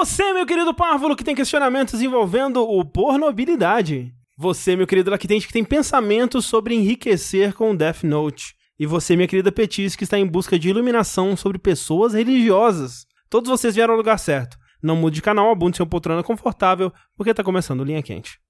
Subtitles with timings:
[0.00, 4.14] Você, meu querido párvulo, que tem questionamentos envolvendo o pornobilidade.
[4.34, 8.54] Você, meu querido lactente, que tem pensamentos sobre enriquecer com Death Note.
[8.78, 13.04] E você, minha querida Petis, que está em busca de iluminação sobre pessoas religiosas.
[13.28, 14.56] Todos vocês vieram ao lugar certo.
[14.82, 18.40] Não mude de canal, abunde seu poltrona confortável, porque tá começando Linha Quente.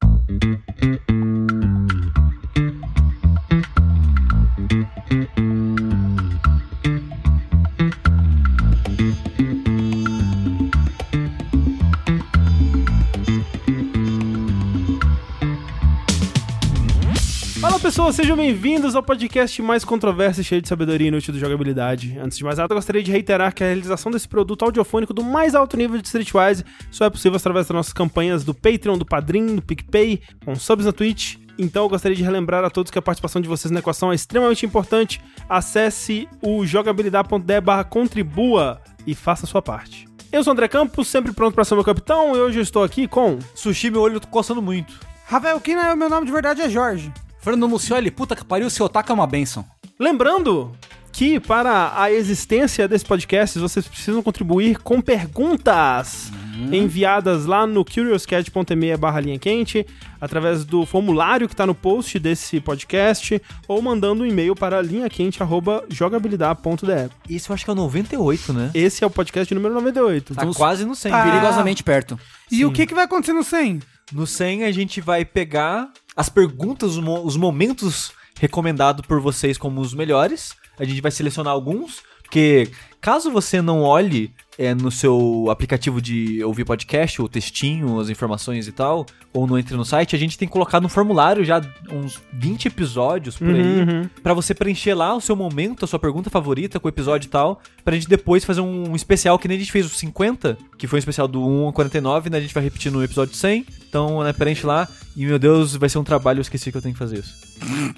[17.90, 22.16] Pessoas, sejam bem-vindos ao podcast mais controverso e cheio de sabedoria inútil de jogabilidade.
[22.22, 25.24] Antes de mais nada, eu gostaria de reiterar que a realização desse produto audiofônico do
[25.24, 29.04] mais alto nível de Streetwise só é possível através das nossas campanhas do Patreon, do
[29.04, 31.34] Padrim, do PicPay, com subs na Twitch.
[31.58, 34.14] Então eu gostaria de relembrar a todos que a participação de vocês na equação é
[34.14, 35.20] extremamente importante.
[35.48, 40.06] Acesse o jogabilidade.de barra contribua e faça a sua parte.
[40.30, 42.84] Eu sou o André Campos, sempre pronto para ser meu capitão, e hoje eu estou
[42.84, 43.40] aqui com...
[43.52, 44.94] Sushi, meu olho tá coçando muito.
[45.26, 47.12] Rafael Kina, meu nome de verdade é Jorge.
[47.40, 49.64] Fernando Mucioli, puta que pariu, seu otaku é uma benção.
[49.98, 50.72] Lembrando
[51.12, 56.30] que para a existência desse podcast vocês precisam contribuir com perguntas
[56.70, 59.86] enviadas lá no curiouscat.me barra linha quente,
[60.20, 67.10] através do formulário que está no post desse podcast, ou mandando um e-mail para linhaquente.jogabilidade.de.
[67.28, 68.70] Isso eu acho que é o 98, né?
[68.74, 70.34] Esse é o podcast número 98.
[70.34, 71.10] Tá Então, quase no 100.
[71.10, 71.24] Tá.
[71.24, 72.20] Perigosamente perto.
[72.50, 73.80] E o que, que vai acontecer no 100?
[74.12, 79.56] No 100 a gente vai pegar as perguntas, os mo- os momentos recomendados por vocês
[79.58, 80.54] como os melhores.
[80.78, 86.44] A gente vai selecionar alguns, porque caso você não olhe é, no seu aplicativo de
[86.44, 90.36] ouvir podcast, o textinho, as informações e tal, ou não entre no site, a gente
[90.36, 95.14] tem colocado no formulário já uns 20 episódios por aí, Uhum, Pra você preencher lá
[95.16, 98.44] o seu momento, a sua pergunta favorita com o episódio e tal, pra gente depois
[98.44, 101.40] fazer um especial que nem a gente fez o 50, que foi um especial do
[101.42, 102.36] 1 ao 49, né?
[102.36, 103.64] A gente vai repetir no episódio 100.
[103.88, 104.86] Então, né, preenche lá.
[105.16, 107.34] E, meu Deus, vai ser um trabalho, eu esqueci que eu tenho que fazer isso.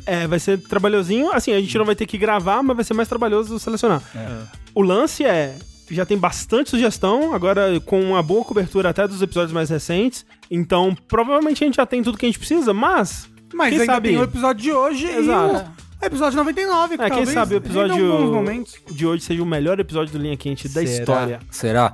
[0.06, 1.32] É, vai ser trabalhosinho.
[1.32, 4.00] Assim, a gente não vai ter que gravar, mas vai ser mais trabalhoso selecionar.
[4.74, 5.56] O lance é.
[5.90, 10.24] Já tem bastante sugestão, agora com uma boa cobertura até dos episódios mais recentes.
[10.50, 13.28] Então, provavelmente a gente já tem tudo que a gente precisa, mas.
[13.54, 15.70] Mas Quem ainda sabe- tem o episódio de hoje Exato.
[16.00, 18.32] e o episódio 99, que É, quem sabe o episódio
[18.90, 20.84] de hoje seja o melhor episódio do Linha Quente da Será?
[20.90, 21.40] história.
[21.50, 21.92] Será?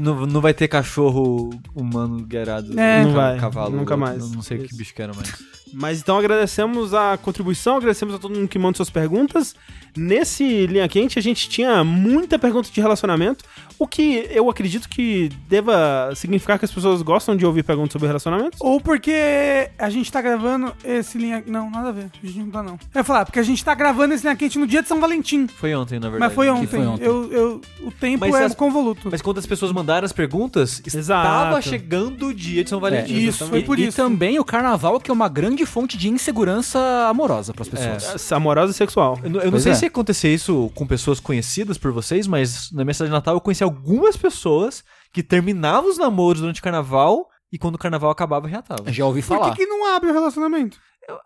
[0.00, 2.78] Não, não vai ter cachorro humano guerado.
[2.78, 3.02] É.
[3.04, 3.74] Não vai, Cavalo.
[3.74, 4.18] nunca mais.
[4.18, 4.76] Não, não sei que Isso.
[4.76, 5.32] bicho que era mais.
[5.72, 9.54] Mas então agradecemos a contribuição, agradecemos a todo mundo que manda suas perguntas.
[9.96, 13.44] Nesse Linha Quente a gente tinha muita pergunta de relacionamento,
[13.78, 18.06] o que eu acredito que deva significar que as pessoas gostam de ouvir perguntas sobre
[18.06, 18.58] relacionamentos.
[18.60, 21.42] Ou porque a gente tá gravando esse linha...
[21.46, 22.10] Não, nada a ver.
[22.22, 22.72] A gente não tá, não.
[22.72, 25.00] Eu ia falar, porque a gente tá gravando esse linha quente no dia de São
[25.00, 25.46] Valentim.
[25.46, 26.20] Foi ontem, na verdade.
[26.20, 26.66] Mas foi ontem.
[26.66, 27.04] foi ontem.
[27.04, 29.08] Eu, eu, o tempo Mas é as- convoluto.
[29.10, 31.26] Mas quando as pessoas mandaram as perguntas, Exato.
[31.26, 33.14] estava chegando o dia de São Valentim.
[33.14, 33.50] isso, exatamente.
[33.50, 34.00] foi por e, isso.
[34.00, 38.30] E também o carnaval, que é uma grande fonte de insegurança amorosa pras pessoas.
[38.32, 39.18] É, Amorosa e sexual.
[39.22, 39.74] Eu, não- eu não Pois sei é.
[39.74, 43.40] se acontecer isso com pessoas conhecidas por vocês, mas na minha cidade de Natal eu
[43.40, 48.46] conheci algumas pessoas que terminavam os namoros durante o carnaval e quando o carnaval acabava
[48.46, 48.92] reatava.
[48.92, 49.50] Já ouvi Por falar.
[49.50, 50.78] que, que não abre o relacionamento?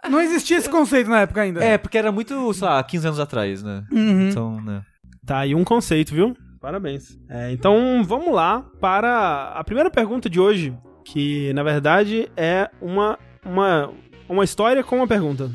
[0.08, 1.62] Não existia esse conceito na época ainda.
[1.64, 3.82] É, porque era muito, sei lá, 15 anos atrás, né?
[3.90, 4.28] Uhum.
[4.28, 4.82] Então, né?
[5.26, 6.36] Tá aí um conceito, viu?
[6.60, 7.18] Parabéns.
[7.28, 10.72] É, então vamos lá para a primeira pergunta de hoje,
[11.04, 13.90] que na verdade é uma, uma,
[14.32, 15.50] uma história com uma pergunta.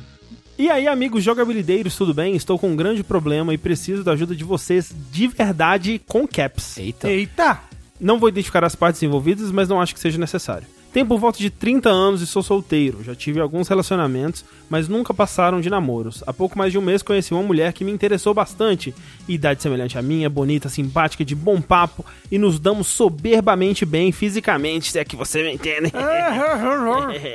[0.58, 2.36] E aí, amigos jogabilideiros, tudo bem?
[2.36, 6.78] Estou com um grande problema e preciso da ajuda de vocês de verdade com caps.
[6.78, 7.10] Eita.
[7.10, 7.60] Eita!
[8.00, 10.68] Não vou identificar as partes envolvidas, mas não acho que seja necessário.
[10.94, 13.04] Tenho por volta de 30 anos e sou solteiro.
[13.04, 16.24] Já tive alguns relacionamentos, mas nunca passaram de namoros.
[16.26, 18.96] Há pouco mais de um mês conheci uma mulher que me interessou bastante.
[19.28, 24.92] Idade semelhante à minha, bonita, simpática, de bom papo e nos damos soberbamente bem fisicamente,
[24.92, 25.92] se é que você me entende.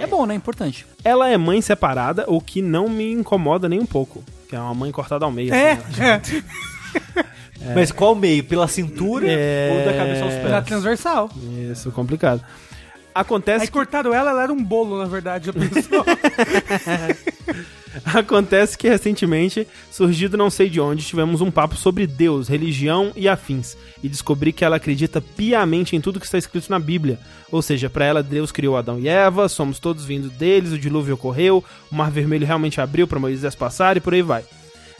[0.01, 0.35] É bom, né?
[0.35, 0.87] Importante.
[1.05, 4.25] Ela é mãe separada, o que não me incomoda nem um pouco.
[4.49, 5.55] Que é uma mãe cortada ao meio.
[5.55, 6.23] É, assim, né?
[7.61, 7.75] é.
[7.75, 8.43] Mas qual meio?
[8.45, 9.71] Pela cintura É.
[9.79, 10.65] ou da cabeça aos pés?
[10.67, 11.31] transversal.
[11.71, 12.43] Isso, complicado.
[13.15, 15.47] Acontece Aí cortaram ela, ela era um bolo, na verdade.
[15.47, 16.05] Já pensou?
[18.05, 23.29] Acontece que recentemente, surgido não sei de onde, tivemos um papo sobre Deus, religião e
[23.29, 27.19] afins, e descobri que ela acredita piamente em tudo que está escrito na Bíblia.
[27.51, 31.15] Ou seja, para ela Deus criou Adão e Eva, somos todos vindos deles, o dilúvio
[31.15, 34.45] ocorreu, o Mar Vermelho realmente abriu para Moisés passar e por aí vai.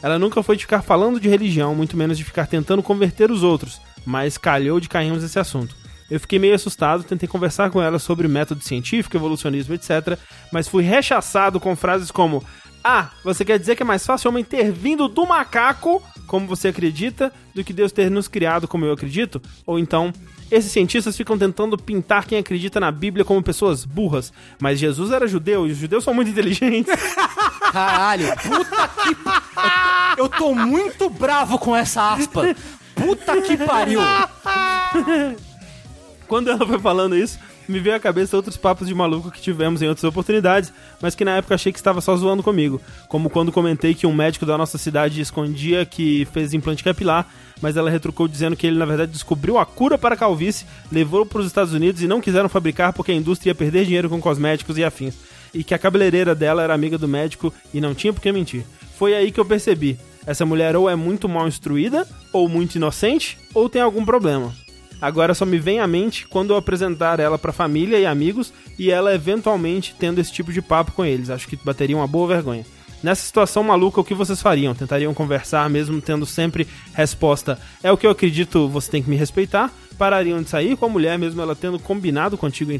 [0.01, 3.41] Ela nunca foi de ficar falando de religião, muito menos de ficar tentando converter os
[3.41, 5.82] outros, mas calhou de cairmos nesse assunto.
[6.13, 10.15] Eu fiquei meio assustado, tentei conversar com ela sobre método científico, evolucionismo, etc.
[10.51, 12.43] Mas fui rechaçado com frases como:
[12.83, 16.67] Ah, você quer dizer que é mais fácil homem ter vindo do macaco como você
[16.67, 19.41] acredita do que Deus ter nos criado como eu acredito?
[19.65, 20.13] Ou então,
[20.51, 24.31] esses cientistas ficam tentando pintar quem acredita na Bíblia como pessoas burras,
[24.61, 26.93] mas Jesus era judeu e os judeus são muito inteligentes.
[27.73, 29.17] Caralho, puta que.
[30.21, 32.55] Eu tô muito bravo com essa aspa.
[32.93, 33.99] Puta que pariu.
[36.33, 37.37] Quando ela foi falando isso,
[37.69, 41.23] me veio à cabeça outros papos de maluco que tivemos em outras oportunidades, mas que
[41.23, 42.81] na época achei que estava só zoando comigo.
[43.07, 47.31] Como quando comentei que um médico da nossa cidade escondia que fez implante capilar,
[47.61, 51.23] mas ela retrucou dizendo que ele na verdade descobriu a cura para a calvície, levou
[51.23, 54.19] para os Estados Unidos e não quiseram fabricar porque a indústria ia perder dinheiro com
[54.19, 55.13] cosméticos e afins.
[55.53, 58.65] E que a cabeleireira dela era amiga do médico e não tinha por que mentir.
[58.97, 59.99] Foi aí que eu percebi.
[60.25, 64.62] Essa mulher ou é muito mal instruída, ou muito inocente, ou tem algum problema.
[65.03, 68.89] Agora só me vem à mente quando eu apresentar ela pra família e amigos e
[68.89, 71.29] ela eventualmente tendo esse tipo de papo com eles.
[71.29, 72.65] Acho que bateria uma boa vergonha.
[73.03, 74.73] Nessa situação maluca, o que vocês fariam?
[74.73, 79.17] Tentariam conversar, mesmo tendo sempre resposta: é o que eu acredito, você tem que me
[79.17, 79.73] respeitar?
[79.97, 82.79] Parariam de sair com a mulher, mesmo ela tendo combinado contigo em,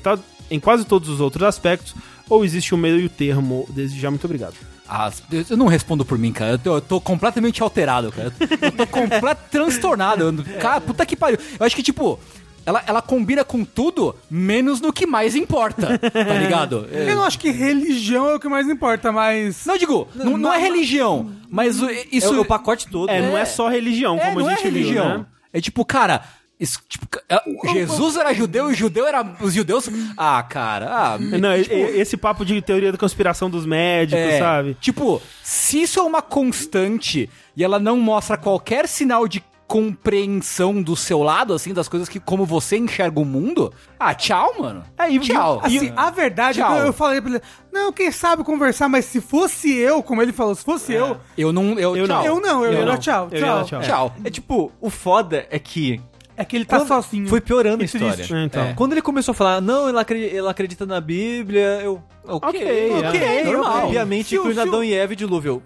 [0.50, 1.94] em quase todos os outros aspectos?
[2.30, 3.68] Ou existe um meio termo?
[3.70, 4.56] Desde já, muito obrigado.
[4.96, 5.12] Ah,
[5.50, 6.52] eu não respondo por mim, cara.
[6.52, 8.32] Eu tô, eu tô completamente alterado, cara.
[8.62, 10.24] Eu tô completamente transtornado.
[10.26, 11.40] Eu- Cara, puta que pariu.
[11.60, 12.20] Eu acho que, tipo,
[12.64, 16.88] ela, ela combina com tudo, menos no que mais importa, tá ligado?
[16.92, 17.10] É.
[17.12, 19.66] Eu não acho que religião é o que mais importa, mas.
[19.66, 21.78] Não, digo, não, não é religião, mas
[22.12, 22.34] isso...
[22.36, 23.10] É o, o pacote todo.
[23.10, 23.28] É, né?
[23.30, 25.08] não é só religião, É, como não a é gente religião.
[25.10, 25.26] viu, né?
[25.52, 26.22] É tipo, cara...
[26.60, 27.42] isso, tipo, é,
[27.74, 29.26] Jesus era judeu e judeu era.
[29.42, 29.90] Os judeus.
[30.18, 30.88] Ah, cara.
[30.90, 31.62] Ah, Não, e-
[32.00, 34.78] esse papo de teoria da conspiração dos médicos, É, sabe?
[34.80, 40.96] Tipo, se isso é uma constante e ela não mostra qualquer sinal de compreensão do
[40.96, 44.84] seu lado, assim, das coisas que como você enxerga o mundo, ah, tchau, mano.
[44.98, 45.60] É, e- tchau.
[45.64, 46.76] Assim, a verdade é Tchau.
[46.82, 47.42] que eu, falei pra ele,
[47.72, 51.52] não, quem sabe conversar, mas se fosse eu, como ele falou, se fosse eu, eu
[51.52, 52.18] não, eu, Eu tchau.
[52.20, 52.26] não.
[52.26, 52.98] eu não, eu, Eu não.
[52.98, 53.58] tchau, Eu ia tchau.
[53.58, 53.82] dar tchau.
[53.82, 54.16] Tchau.
[54.24, 56.00] É tipo, o foda é que
[56.36, 57.28] É que ele tá Quando- sozinho.
[57.28, 58.24] Foi piorando a Que história.
[58.24, 58.64] É, então.
[58.64, 58.74] É.
[58.74, 62.02] Quando ele começou a falar, não, ela acredita, acredita na Bíblia, eu.
[62.26, 63.44] Ok, Ok, Ok, é.
[63.44, 63.86] normal.
[63.86, 65.62] Obviamente, o- incluindo se o- Adão e Eva e dilúvio.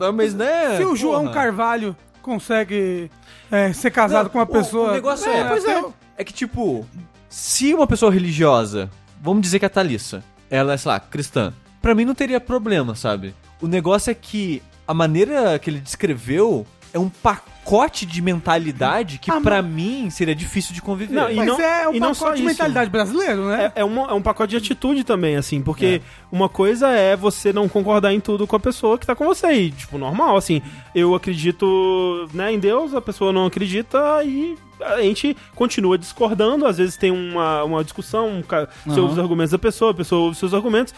[0.00, 0.76] Ah, mas né?
[0.76, 1.34] Se o João porra.
[1.34, 3.10] Carvalho consegue
[3.50, 4.90] é, ser casado Não, com uma pessoa.
[4.90, 5.84] O negócio é, pois é.
[6.18, 6.86] é que, tipo,
[7.28, 8.90] se uma pessoa religiosa,
[9.20, 11.52] vamos dizer que a Thalissa, ela é, sei lá, cristã,
[11.82, 13.34] pra mim não teria problema, sabe?
[13.60, 17.57] O negócio é que a maneira que ele descreveu é um pacote
[18.06, 21.12] de mentalidade que Ah, pra mim seria difícil de conviver.
[21.14, 22.44] Não, e Mas não- é um e pacote de isso.
[22.44, 23.72] mentalidade brasileiro, né?
[23.74, 26.00] É, é, uma- é um pacote de atitude também, assim, porque
[26.32, 29.52] uma coisa é você não concordar em tudo com a pessoa que tá com você,
[29.52, 30.62] e, tipo, normal, assim,
[30.94, 36.78] eu acredito né, em Deus, a pessoa não acredita e a gente continua discordando, às
[36.78, 38.56] vezes tem uma, uma discussão, um você
[38.92, 39.00] Aham.
[39.02, 40.94] ouve os argumentos da pessoa, a pessoa ouve os seus argumentos,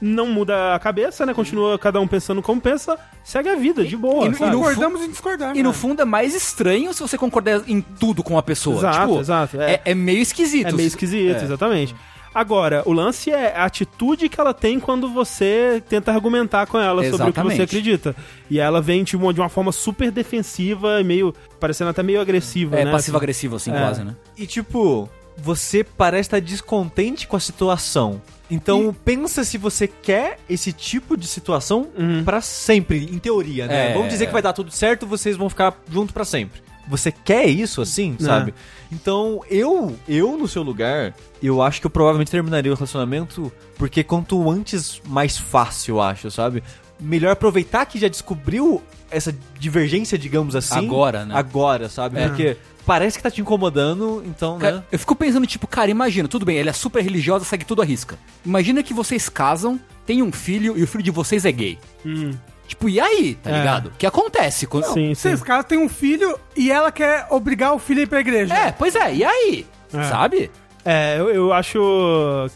[0.00, 3.96] não muda a cabeça, né, continua cada um pensando como pensa, segue a vida, de
[3.96, 5.56] boa, e no Concordamos em discordar.
[5.56, 5.74] E no né?
[5.74, 8.76] fundo é mais estranho se você concordar em tudo com a pessoa.
[8.78, 9.72] Exato, tipo, exato, é.
[9.74, 10.68] É, é meio esquisito.
[10.68, 11.44] É meio esquisito, É.
[11.44, 11.94] exatamente.
[12.34, 17.00] Agora, o lance é a atitude que ela tem quando você tenta argumentar com ela
[17.04, 17.56] sobre o que Exatamente.
[17.58, 18.16] você acredita.
[18.50, 21.32] E ela vem tipo, de uma forma super defensiva e meio.
[21.60, 22.90] parecendo até meio agressiva, É né?
[22.90, 23.78] passivo-agressivo, assim, É.
[23.78, 24.16] quase, né?
[24.36, 25.08] E tipo,
[25.38, 28.20] você parece estar descontente com a situação.
[28.50, 32.22] Então pensa se você quer esse tipo de situação Uhum.
[32.24, 33.90] pra sempre, em teoria, né?
[33.90, 33.94] É.
[33.94, 36.62] Vamos dizer que vai dar tudo certo, vocês vão ficar junto pra sempre.
[36.86, 38.24] Você quer isso assim, É.
[38.24, 38.52] sabe?
[38.92, 44.04] Então, eu, eu no seu lugar, eu acho que eu provavelmente terminaria o relacionamento porque
[44.04, 46.62] quanto antes mais fácil, eu acho, sabe?
[47.00, 50.84] Melhor aproveitar que já descobriu essa divergência, digamos assim.
[50.86, 51.34] Agora, né?
[51.34, 52.18] Agora, sabe?
[52.20, 52.28] É.
[52.28, 54.82] Porque parece que tá te incomodando, então, Cara, né?
[54.92, 57.84] eu fico pensando, tipo, cara, imagina, tudo bem, ela é super religiosa, segue tudo à
[57.84, 58.18] risca.
[58.44, 61.78] Imagina que vocês casam, tem um filho e o filho de vocês é gay.
[62.04, 62.32] Hum,
[62.66, 63.58] Tipo, e aí, tá É.
[63.58, 63.86] ligado?
[63.88, 64.66] O que acontece?
[64.66, 64.84] Quando...
[64.86, 65.14] sim, sim.
[65.14, 68.54] Vocês caras têm um filho e ela quer obrigar o filho a ir pra igreja.
[68.54, 69.66] É, pois é, e aí?
[69.92, 70.02] É.
[70.04, 70.50] Sabe?
[70.82, 71.78] É, eu, eu acho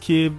[0.01, 0.31] que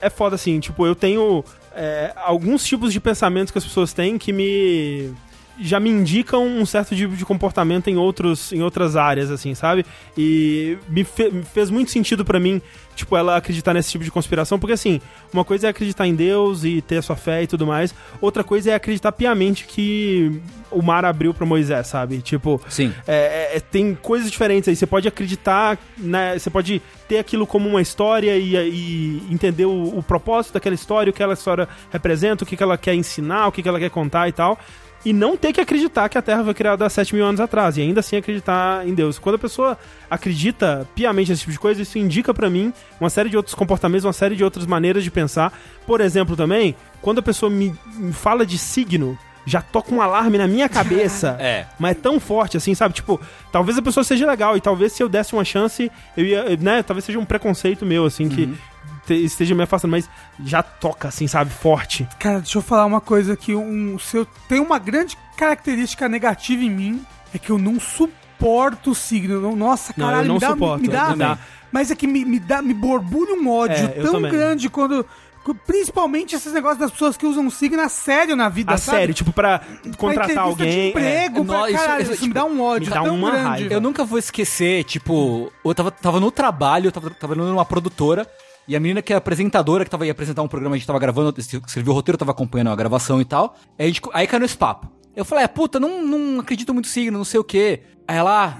[0.00, 1.44] é foda assim, tipo, eu tenho
[1.76, 5.12] é, alguns tipos de pensamentos que as pessoas têm que me
[5.60, 9.84] já me indicam um certo tipo de comportamento em outros em outras áreas assim, sabe?
[10.18, 12.60] E me, fe- me fez muito sentido pra mim,
[12.96, 15.00] tipo, ela acreditar nesse tipo de conspiração, porque assim,
[15.32, 18.42] uma coisa é acreditar em Deus e ter a sua fé e tudo mais, outra
[18.42, 22.18] coisa é acreditar piamente que o mar abriu pra Moisés, sabe?
[22.18, 22.92] Tipo, Sim.
[23.06, 24.74] é, é, é, tem coisas diferentes aí.
[24.74, 26.36] Você pode acreditar, né?
[26.36, 31.10] Você pode ter aquilo como uma história e, e entender o, o propósito daquela história,
[31.10, 33.78] o que aquela história representa, o que, que ela quer ensinar, o que, que ela
[33.78, 34.58] quer contar e tal.
[35.04, 37.76] E não ter que acreditar que a Terra foi criada há 7 mil anos atrás.
[37.76, 39.18] E ainda assim acreditar em Deus.
[39.18, 39.76] Quando a pessoa
[40.10, 44.04] acredita piamente nesse tipo de coisa, isso indica pra mim uma série de outros comportamentos,
[44.06, 45.52] uma série de outras maneiras de pensar.
[45.86, 50.38] Por exemplo, também, quando a pessoa me, me fala de signo, já toca um alarme
[50.38, 51.36] na minha cabeça.
[51.44, 51.66] É.
[51.78, 52.94] Mas é tão forte assim, sabe?
[52.94, 53.20] Tipo,
[53.52, 56.82] talvez a pessoa seja legal e talvez se eu desse uma chance, eu ia, né?
[56.82, 58.54] Talvez seja um preconceito meu, assim, que te-
[59.10, 60.08] esteja me afastando, mas
[60.44, 61.50] já toca, assim, sabe?
[61.50, 62.08] Forte.
[62.18, 66.62] Cara, deixa eu falar uma coisa que um, se eu tenho uma grande característica negativa
[66.62, 69.40] em mim, é que eu não suporto o signo.
[69.40, 71.38] Não- Nossa, Não, caralho, eu não me dá, suporto, me, me dá,
[71.72, 75.04] mas é que me, me dá, me borbulha um ódio É, tão grande quando
[75.66, 78.98] principalmente esses negócios das pessoas que usam signo a sério na vida, A sabe?
[78.98, 80.70] sério, tipo, pra Pra contratar entrevista alguém.
[80.70, 80.88] de é.
[80.88, 83.14] emprego, pra, Nó, isso- caralho, isso, isso, me tipo, dá um ódio me dá tão
[83.14, 83.48] uma grande.
[83.48, 83.74] raiva.
[83.74, 88.26] Eu nunca vou esquecer, tipo, eu tava, tava no trabalho, eu tava trabalhando numa produtora,
[88.66, 90.98] e a menina que é apresentadora, que tava ia apresentar um programa, a gente tava
[90.98, 93.56] gravando, escreveu o roteiro, tava acompanhando a gravação e tal.
[93.78, 94.88] Aí, a gente, aí caiu nesse papo.
[95.14, 97.82] Eu falei, é, puta, não, não acredito muito em signo, não sei o quê.
[98.06, 98.58] Aí ela, "Ah,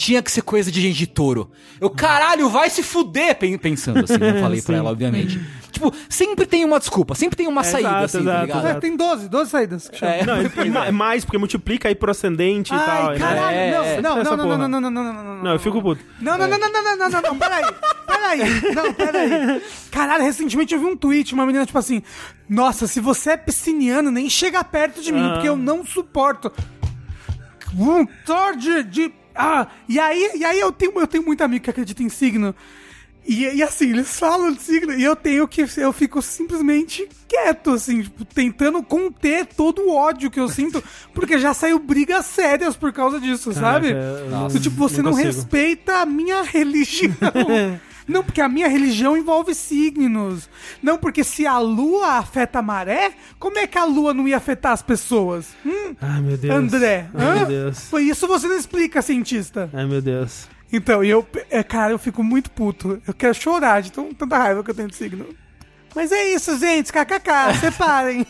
[0.00, 1.50] tinha que ser coisa de gente de touro.
[1.78, 5.38] Eu, caralho, vai se fuder, pen- pensando assim, eu falei pra ela, obviamente.
[5.70, 8.66] Tipo, sempre tem uma desculpa, sempre tem uma É, saída, exato, assim, tá exato, ligado?
[8.66, 9.90] É, tem 12, 12 saídas.
[10.00, 10.24] É.
[10.24, 12.88] Não, e- e ma- mais, porque multiplica aí pro ascendente e tal.
[13.08, 13.18] Ai, né?
[13.18, 15.58] caralho, É, não, é, não, não, não, não, não, não, não, não, não, Não, eu
[15.60, 16.02] fico puto.
[16.20, 17.64] Não, não, não, não, não, não, não, não, não, peraí.
[18.06, 18.74] Peraí.
[18.74, 19.62] Não, peraí.
[19.90, 22.02] Caralho, recentemente eu vi um tweet, uma menina, tipo assim,
[22.48, 25.32] nossa, se você é pisciniano, nem chega perto de mim, Ah.
[25.34, 26.50] porque eu não suporto.
[27.72, 29.12] Vontade de.
[29.40, 32.54] Ah, e aí, e aí eu, tenho, eu tenho muito amigo que acredita em signo.
[33.26, 35.64] E, e assim, eles falam de signo, e eu tenho que.
[35.76, 40.82] Eu fico simplesmente quieto, assim, tipo, tentando conter todo o ódio que eu sinto,
[41.14, 43.90] porque já saiu brigas sérias por causa disso, sabe?
[43.90, 45.28] eu Do tipo, você não, consigo.
[45.28, 47.14] respeita a minha religião.
[48.10, 50.48] Não, porque a minha religião envolve signos.
[50.82, 54.36] Não, porque se a lua afeta a maré, como é que a lua não ia
[54.36, 55.54] afetar as pessoas?
[55.64, 56.54] Hum, Ai, meu Deus.
[56.54, 57.34] André, Ai, hã?
[57.36, 57.88] meu Deus.
[57.88, 59.70] Foi isso você não explica, cientista.
[59.72, 60.48] Ai, meu Deus.
[60.72, 63.00] Então, e eu, é, cara, eu fico muito puto.
[63.06, 65.26] Eu quero chorar de tão, tanta raiva que eu tenho de signo.
[65.94, 66.92] Mas é isso, gente.
[66.92, 68.26] KKK, separem.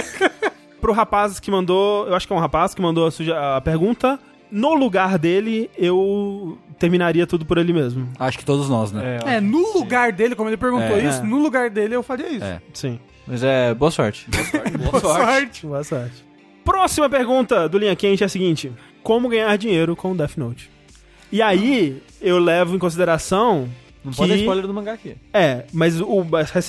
[0.80, 4.18] Pro rapaz que mandou, eu acho que é um rapaz que mandou a, a pergunta,
[4.50, 8.08] no lugar dele, eu terminaria tudo por ele mesmo.
[8.18, 9.18] Acho que todos nós, né?
[9.26, 11.04] É, no lugar dele, como ele perguntou É.
[11.08, 12.44] isso, no lugar dele eu faria isso.
[12.44, 12.60] É.
[12.72, 12.98] Sim.
[13.26, 14.26] Mas é, boa sorte.
[14.90, 15.66] Boa sorte.
[15.66, 16.24] Boa sorte.
[16.64, 20.70] Próxima pergunta do Linha Quente é a seguinte: Como ganhar dinheiro com Death Note?
[21.30, 23.68] E aí, eu levo em consideração.
[24.08, 24.16] Não que...
[24.18, 25.16] pode dar spoiler do mangá aqui.
[25.32, 26.24] É, mas o,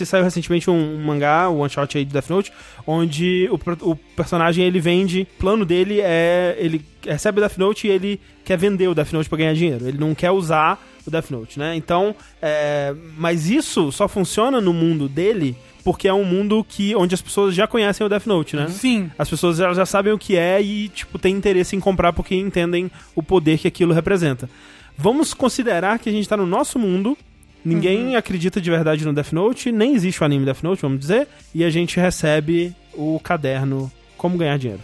[0.06, 2.54] saiu recentemente um, um mangá, o um one shot aí de Death Note,
[2.86, 7.88] onde o, o personagem ele vende, o plano dele é ele recebe o Death Note
[7.88, 9.88] e ele quer vender o Death Note pra ganhar dinheiro.
[9.88, 11.76] Ele não quer usar o Death Note, né?
[11.76, 17.16] Então, é, mas isso só funciona no mundo dele porque é um mundo que onde
[17.16, 18.68] as pessoas já conhecem o Death Note, né?
[18.68, 19.10] Sim.
[19.18, 22.36] As pessoas elas já sabem o que é e, tipo, têm interesse em comprar porque
[22.36, 24.50] entendem o poder que aquilo representa.
[24.98, 27.18] Vamos considerar que a gente tá no nosso mundo,
[27.64, 31.28] ninguém acredita de verdade no Death Note, nem existe o anime Death Note, vamos dizer,
[31.54, 34.84] e a gente recebe o caderno Como Ganhar Dinheiro.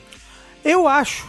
[0.64, 1.28] Eu acho,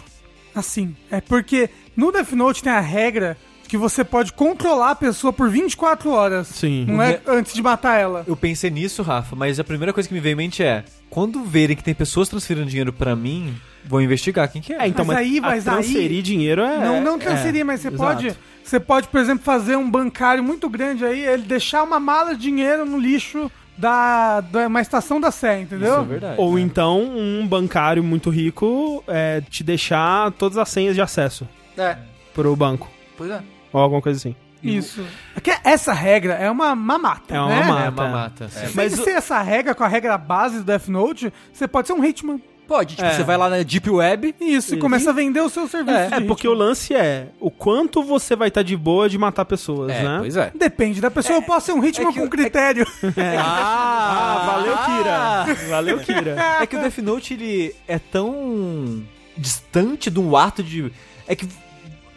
[0.54, 3.36] assim, é porque no Death Note tem a regra
[3.66, 6.46] que você pode controlar a pessoa por 24 horas.
[6.48, 6.86] Sim.
[6.86, 8.24] Não é antes de matar ela.
[8.26, 11.44] Eu pensei nisso, Rafa, mas a primeira coisa que me veio em mente é: quando
[11.44, 13.54] verem que tem pessoas transferindo dinheiro pra mim,
[13.86, 14.82] vou investigar quem que é.
[14.82, 16.78] É, então, Mas mas, aí- a mas aí- transferir dinheiro é...
[16.78, 18.02] não, não é, transferir, mas você exato.
[18.02, 18.36] pode.
[18.64, 22.42] Você pode, por exemplo, fazer um bancário muito grande aí, ele deixar uma mala de
[22.42, 25.92] dinheiro no lixo da, da uma estação da Sé, entendeu?
[25.92, 26.34] Isso é verdade.
[26.40, 31.46] Ou então um bancário muito rico é, te deixar todas as senhas de acesso
[31.78, 31.96] É.
[32.34, 32.90] pro banco.
[33.16, 33.40] Pois é.
[33.72, 34.34] Ou alguma coisa assim.
[34.62, 35.04] Isso.
[35.36, 37.36] É que essa regra é uma mamata.
[37.36, 37.60] É uma né?
[37.60, 37.84] mamata.
[37.84, 38.48] É uma mata.
[38.48, 38.66] sim.
[38.66, 41.86] Sem Mas o- ser essa regra com a regra base do Death Note, você pode
[41.86, 42.40] ser um Hitman.
[42.66, 43.14] Pode, tipo, É.
[43.14, 44.34] você vai lá na Deep Web.
[44.40, 45.96] Isso, e começa a vender o seu serviço.
[45.96, 49.44] É, de porque o lance é o quanto você vai estar de boa de matar
[49.44, 50.16] pessoas, É, né?
[50.18, 50.50] pois é.
[50.54, 52.86] Depende da pessoa, eu posso ser um Hitman é que- com critério.
[53.38, 55.68] Ah, valeu, Kira.
[55.68, 56.36] Valeu, Kira.
[56.60, 59.02] É que o Death Note ele é tão
[59.36, 60.90] distante de um ato de.
[61.26, 61.46] É que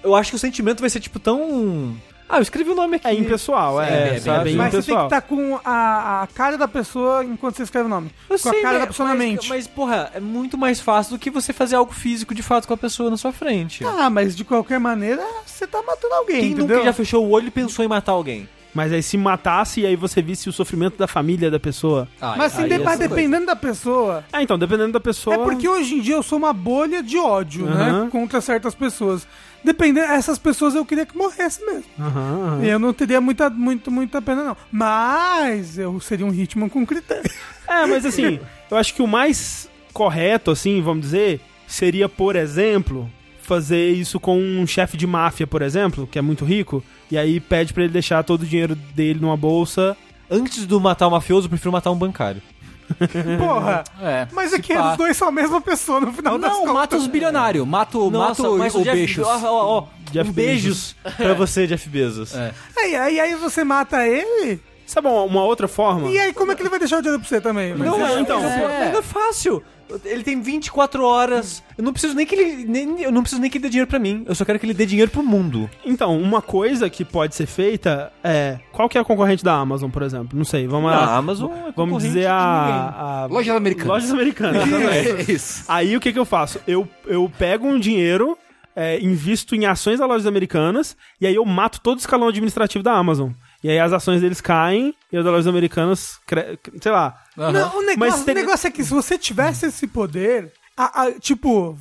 [0.04, 1.96] eu acho que o sentimento vai ser tipo tão.
[2.32, 3.08] Ah, eu escrevi o nome aqui.
[3.08, 5.06] É impessoal, é, É, é bem- bem Mas você tem que impessoal.
[5.08, 8.12] estar com a, a cara da pessoa enquanto você escreve o nome.
[8.30, 9.50] Eu com a sei, cara né, da pessoa mas, na mente.
[9.50, 12.74] Mas, porra, é muito mais fácil do que você fazer algo físico de fato com
[12.74, 13.84] a pessoa na sua frente.
[13.84, 16.78] Ah, mas de qualquer maneira, você tá matando alguém, Quem entendeu?
[16.78, 18.48] nunca já fechou o olho e pensou em matar alguém?
[18.74, 22.08] Mas aí se matasse e aí você visse o sofrimento da família da pessoa.
[22.22, 23.10] Mas assim, Aí de- essa mas coisa.
[23.16, 24.24] dependendo da pessoa.
[24.32, 25.36] Ah, então, dependendo da pessoa.
[25.36, 28.04] É porque hoje em dia eu sou uma bolha de ódio, Aham.
[28.06, 28.10] né?
[28.12, 29.28] Contra certas pessoas.
[29.64, 31.86] Dependendo, essas pessoas eu queria que morressem mesmo.
[32.00, 32.64] Aham, aham.
[32.64, 34.58] Eu não teria muita, muito, muita pena, não.
[34.72, 37.30] Mas eu seria um Hitman com critério.
[37.68, 43.10] É, mas assim, eu acho que o mais correto, assim, vamos dizer, seria, por exemplo,
[43.50, 47.40] fazer isso com um chefe de máfia, por exemplo, que é muito rico, e aí
[47.40, 49.98] pede pra ele deixar todo o dinheiro dele numa bolsa.
[50.30, 52.42] Antes do matar o mafioso, eu prefiro matar um bancário.
[53.40, 53.84] Porra.
[54.02, 54.92] É, Mas é que pá.
[54.92, 57.68] os dois são a mesma pessoa no final das Não, mata os bilionários.
[57.68, 59.26] Mato, Nossa, mato mas o, o Jeff, Beixos.
[59.28, 62.36] ó, ó, ó, Jeff um beijos pra você, Jeff Bezos.
[62.36, 62.54] É.
[62.78, 66.08] Aí, aí, aí você mata ele, Sabe uma, uma outra forma?
[66.10, 67.76] e aí como é que ele vai deixar o dinheiro pra você também?
[67.76, 68.40] Não, é, é, então.
[68.40, 68.94] então, É.
[68.98, 69.02] é.
[69.02, 69.64] fácil.
[70.06, 71.64] Ele tem 24 horas.
[71.78, 72.66] Eu não preciso nem que ele.
[72.66, 74.24] Nem, eu não preciso nem que ele dê dinheiro pra mim.
[74.28, 75.70] Eu só quero que ele dê dinheiro pro mundo.
[75.86, 78.60] Então, uma coisa que pode ser feita é.
[78.72, 80.38] Qual que é a concorrente da Amazon, por exemplo?
[80.38, 81.16] Não sei, vamos A lá.
[81.18, 83.26] Amazon é Vamos dizer a, a.
[83.26, 83.88] Lojas americanas.
[83.88, 84.64] Lojas americanas.
[84.90, 85.64] É isso.
[85.68, 86.60] Aí o que, que eu faço?
[86.68, 88.38] Eu, eu pego um dinheiro,
[88.76, 92.84] é, invisto em ações da lojas americanas, e aí eu mato todo o escalão administrativo
[92.84, 93.32] da Amazon.
[93.64, 96.58] E aí as ações deles caem e as da lojas americanas, cre...
[96.82, 97.16] sei lá.
[97.38, 97.52] Aham.
[97.52, 101.12] Não, o negócio, Mas o negócio é que se você tivesse esse poder, a- a-
[101.14, 101.78] tipo,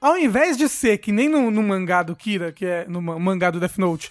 [0.00, 3.18] ao invés de ser que nem no, no mangá do Kira, que é no ma-
[3.18, 4.10] mangá do Death Note,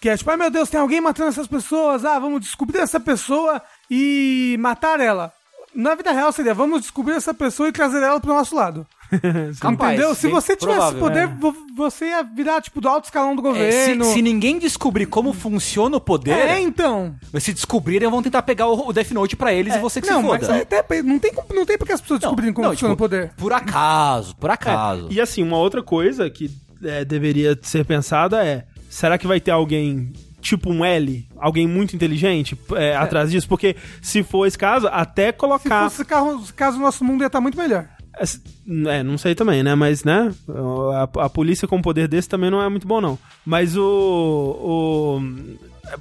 [0.00, 2.98] que é tipo, ai meu Deus, tem alguém matando essas pessoas, ah, vamos descobrir essa
[2.98, 5.32] pessoa e matar ela.
[5.74, 8.86] Na vida real seria, vamos descobrir essa pessoa e trazer ela pro nosso lado.
[9.60, 10.14] Capaz, Entendeu?
[10.14, 11.26] Se você tivesse provável, poder, é.
[11.26, 14.04] vo- você ia virar, tipo, do alto escalão do É, se, governo.
[14.06, 17.14] se ninguém descobrir como funciona o poder, É, então.
[17.38, 20.22] se descobrirem, vão tentar pegar o, o Death Note pra eles e você que não,
[20.22, 20.58] se mas foda.
[20.62, 23.32] até, não tem, não tem porque as pessoas descobrirem como não, funciona tipo, o poder.
[23.36, 25.08] Por acaso, por acaso.
[25.10, 26.50] E assim, uma outra coisa que
[26.82, 31.96] é, deveria ser pensada é: será que vai ter alguém tipo um L, alguém muito
[31.96, 33.48] inteligente é, atrás disso?
[33.48, 35.90] Porque se for esse caso, até Se colocar.
[35.90, 37.86] fosse carro, caso o nosso mundo ia estar muito melhor.
[38.88, 39.74] É, não sei também, né?
[39.74, 40.32] Mas, né?
[40.94, 43.18] A, a polícia com um poder desse também não é muito bom, não.
[43.44, 43.82] Mas o.
[43.82, 45.20] o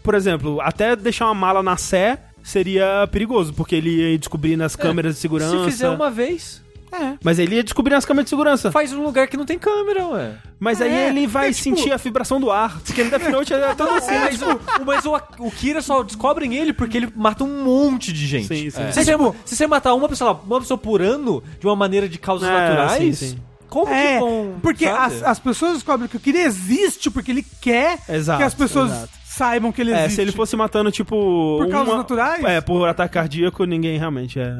[0.01, 4.75] por exemplo, até deixar uma mala na Sé seria perigoso, porque ele ia descobrir nas
[4.75, 5.57] câmeras de segurança.
[5.57, 6.61] Se fizer uma vez,
[6.91, 7.15] É.
[7.23, 8.71] Mas ele ia descobrir nas câmeras de segurança.
[8.71, 10.31] faz um lugar que não tem câmera, ué.
[10.59, 12.79] Mas aí É, ele vai é tipo- sentir a vibração do ar.
[12.85, 14.11] Porque no Death Note é todo assim.
[14.17, 18.13] Mas, o, o- mas o, o Kira só descobrem ele porque ele mata um monte
[18.13, 18.47] de gente.
[18.47, 18.91] Sim, sim.
[18.91, 22.17] Se, você, se você matar uma pessoa, uma pessoa por ano, de uma maneira de
[22.17, 23.39] causas É, naturais, sim, sim.
[23.67, 24.55] como É, que vão.
[24.61, 28.53] porque as, as pessoas descobrem que o Kira existe porque ele quer Exato, que as
[28.53, 29.09] pessoas exato.
[29.25, 30.15] saibam que ele É, existe.
[30.15, 31.57] se ele fosse matando, tipo.
[31.59, 32.43] Por causas naturais?
[32.45, 34.53] É, por ataque cardíaco, ninguém realmente é.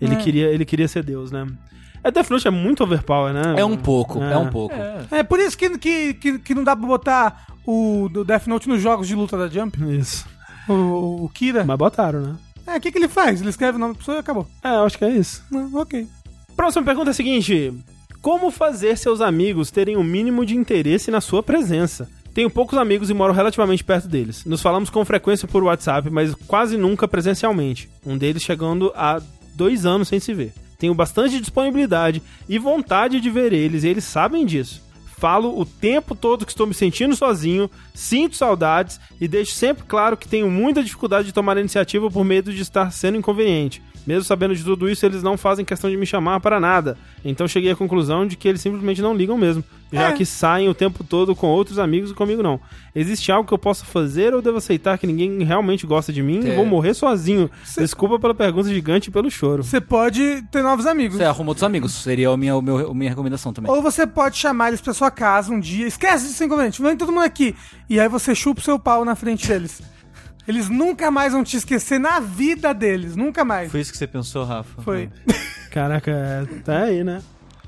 [0.00, 0.16] Ele, É.
[0.18, 1.46] queria, ele queria ser Deus, né?
[2.02, 3.54] É, Death Note é muito overpower, né?
[3.56, 4.74] É um pouco, é, um pouco.
[5.10, 8.68] É por isso que, que, que, que não dá pra botar o do Death Note
[8.68, 9.76] nos jogos de luta da Jump.
[9.98, 10.24] Isso.
[10.68, 11.64] O, o Kira.
[11.64, 12.36] Mas botaram, né?
[12.66, 13.40] É, o que, que ele faz?
[13.40, 14.46] Ele escreve o nome da pessoa e acabou.
[14.62, 15.42] É, eu acho que é isso.
[15.52, 16.06] Ah, ok.
[16.54, 17.72] Próxima pergunta é a seguinte:
[18.22, 22.08] Como fazer seus amigos terem o mínimo de interesse na sua presença?
[22.34, 24.44] Tenho poucos amigos e moro relativamente perto deles.
[24.44, 27.88] Nos falamos com frequência por WhatsApp, mas quase nunca presencialmente.
[28.06, 29.20] Um deles chegando a
[29.58, 30.54] dois anos sem se ver.
[30.78, 34.86] Tenho bastante disponibilidade e vontade de ver eles, e eles sabem disso.
[35.18, 40.16] Falo o tempo todo que estou me sentindo sozinho, sinto saudades e deixo sempre claro
[40.16, 43.82] que tenho muita dificuldade de tomar iniciativa por medo de estar sendo inconveniente.
[44.08, 46.96] Mesmo sabendo de tudo isso, eles não fazem questão de me chamar para nada.
[47.22, 50.12] Então cheguei à conclusão de que eles simplesmente não ligam mesmo, já É.
[50.14, 52.58] que saem o tempo todo com outros amigos e comigo não.
[52.94, 56.40] Existe algo que eu possa fazer ou devo aceitar que ninguém realmente gosta de mim
[56.42, 56.54] e É.
[56.56, 57.50] vou morrer sozinho?
[57.76, 59.62] Desculpa pela pergunta gigante e pelo choro.
[59.62, 61.18] Você pode ter novos amigos.
[61.18, 63.70] Você arruma outros amigos, seria a minha, o meu- a minha recomendação também.
[63.70, 65.86] Ou você pode chamar eles pra sua casa um dia.
[65.86, 66.80] Esquece disso inconveniente.
[66.80, 67.54] Vem todo mundo aqui.
[67.90, 69.82] E aí você chupa o seu pau na frente deles.
[70.48, 73.14] Eles nunca mais vão te esquecer na vida deles.
[73.14, 73.70] Nunca mais.
[73.70, 74.80] Foi isso que você pensou, Rafa?
[74.82, 75.10] Foi.
[75.70, 77.20] Caraca, é, tá aí, né?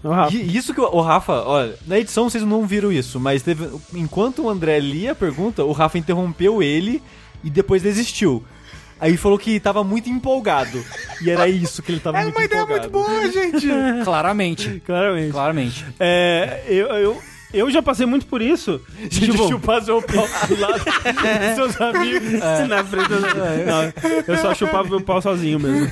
[0.03, 0.35] Rafa.
[0.35, 3.69] E isso que o, o Rafa, olha, na edição vocês não viram isso, mas teve,
[3.93, 7.03] enquanto o André lia a pergunta, o Rafa interrompeu ele
[7.45, 8.43] e depois desistiu.
[8.99, 10.83] Aí falou que tava muito empolgado.
[11.23, 12.91] E era isso que ele tava É muito uma ideia empolgado.
[12.91, 13.67] muito boa, gente.
[14.05, 14.83] Claramente.
[14.85, 15.33] Claramente.
[15.33, 15.87] Claramente.
[15.99, 18.81] É, eu, eu, eu já passei muito por isso.
[19.09, 22.33] De Tipo, chupar seu pau do lado dos seus amigos.
[22.69, 23.93] na frente do- não,
[24.27, 25.89] eu só chupava meu pau sozinho mesmo.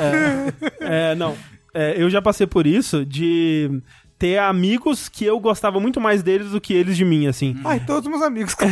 [0.81, 1.37] É, não.
[1.75, 3.71] É, eu já passei por isso de
[4.19, 7.57] ter amigos que eu gostava muito mais deles do que eles de mim, assim.
[7.65, 8.55] Ai, todos meus amigos.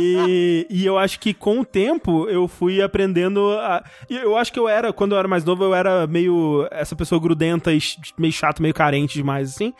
[0.00, 3.84] E, e eu acho que com o tempo eu fui aprendendo a.
[4.10, 6.96] e Eu acho que eu era, quando eu era mais novo, eu era meio essa
[6.96, 7.78] pessoa grudenta e
[8.18, 9.72] meio chato, meio carente demais, assim.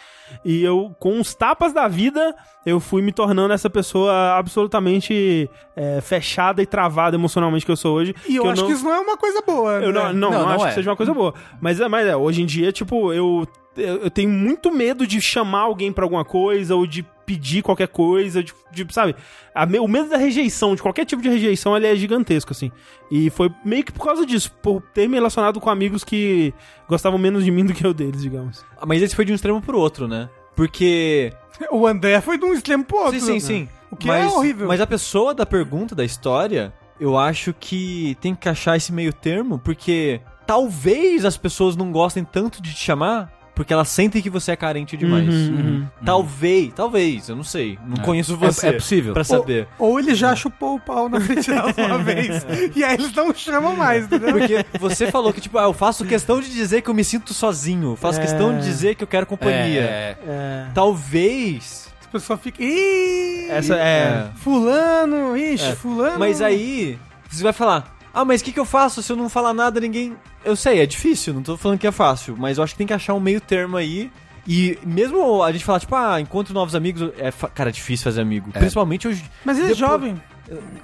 [0.45, 6.01] E eu, com os tapas da vida, eu fui me tornando essa pessoa absolutamente é,
[6.01, 8.15] fechada e travada emocionalmente que eu sou hoje.
[8.29, 8.69] E eu que acho não...
[8.69, 9.73] que isso não é uma coisa boa.
[9.75, 10.13] Eu não, né?
[10.13, 10.69] não, Não, não não acho é.
[10.69, 11.35] que seja uma coisa boa.
[11.61, 13.47] Mas, é- mas é, hoje em dia, tipo, eu,
[13.77, 17.89] eu, eu tenho muito medo de chamar alguém pra alguma coisa ou de pedir qualquer
[17.89, 19.15] coisa, de, de, sabe?
[19.55, 22.71] A o medo da rejeição, de qualquer tipo de rejeição, ele é gigantesco, assim.
[23.11, 26.53] E foi meio que por causa disso, por ter me relacionado com amigos que
[26.89, 28.65] gostavam menos de mim do que eu deles, digamos.
[28.87, 30.29] Mas esse foi de um extremo pro outro, né?
[30.55, 31.33] Porque.
[31.71, 33.21] O André foi de um extremo pro outro.
[33.21, 33.69] Sim, sim, sim.
[33.91, 34.67] O que mas, é horrível.
[34.69, 39.13] Mas a pessoa da pergunta, da história, eu acho que tem que achar esse meio
[39.13, 44.29] termo, porque talvez as pessoas não gostem tanto de te chamar, porque elas sentem que
[44.31, 45.29] você é carente demais.
[45.29, 45.87] Uhum, uhum.
[46.05, 47.79] Talvez, talvez, eu não sei.
[47.87, 48.67] Não conheço É- você.
[48.69, 49.13] é possível.
[49.15, 49.69] Pra saber.
[49.79, 52.45] Ou, ou ele já chupou o pau na frente delas uma vez.
[52.75, 54.33] E aí eles não chamam mais, entendeu?
[54.37, 57.33] Porque você falou que, tipo, ah, eu faço questão de dizer que eu me sinto
[57.33, 57.97] sozinho.
[57.97, 58.23] Faço É.
[58.23, 59.81] questão de dizer que eu quero companhia.
[59.83, 60.67] É, É.
[60.75, 61.89] Talvez.
[62.01, 62.65] As pessoas ficam.
[62.65, 63.47] Ih!
[63.51, 64.29] Essa é.
[64.37, 65.75] Fulano, ixi, É.
[65.77, 66.19] fulano.
[66.19, 66.99] Mas aí,
[67.31, 69.81] você vai falar, ah, mas o que, que eu faço se eu não falar nada,
[69.81, 70.15] ninguém.
[70.45, 72.87] Eu sei, é difícil, não tô falando que é fácil, mas eu acho que tem
[72.87, 74.11] que achar um meio termo aí.
[74.47, 78.05] E mesmo a gente falar, tipo, ah, encontro novos amigos, é, fa- cara, é difícil
[78.05, 78.53] fazer amigo.
[78.53, 79.25] Principalmente hoje.
[79.45, 80.23] Mas ele é Depois- jovem.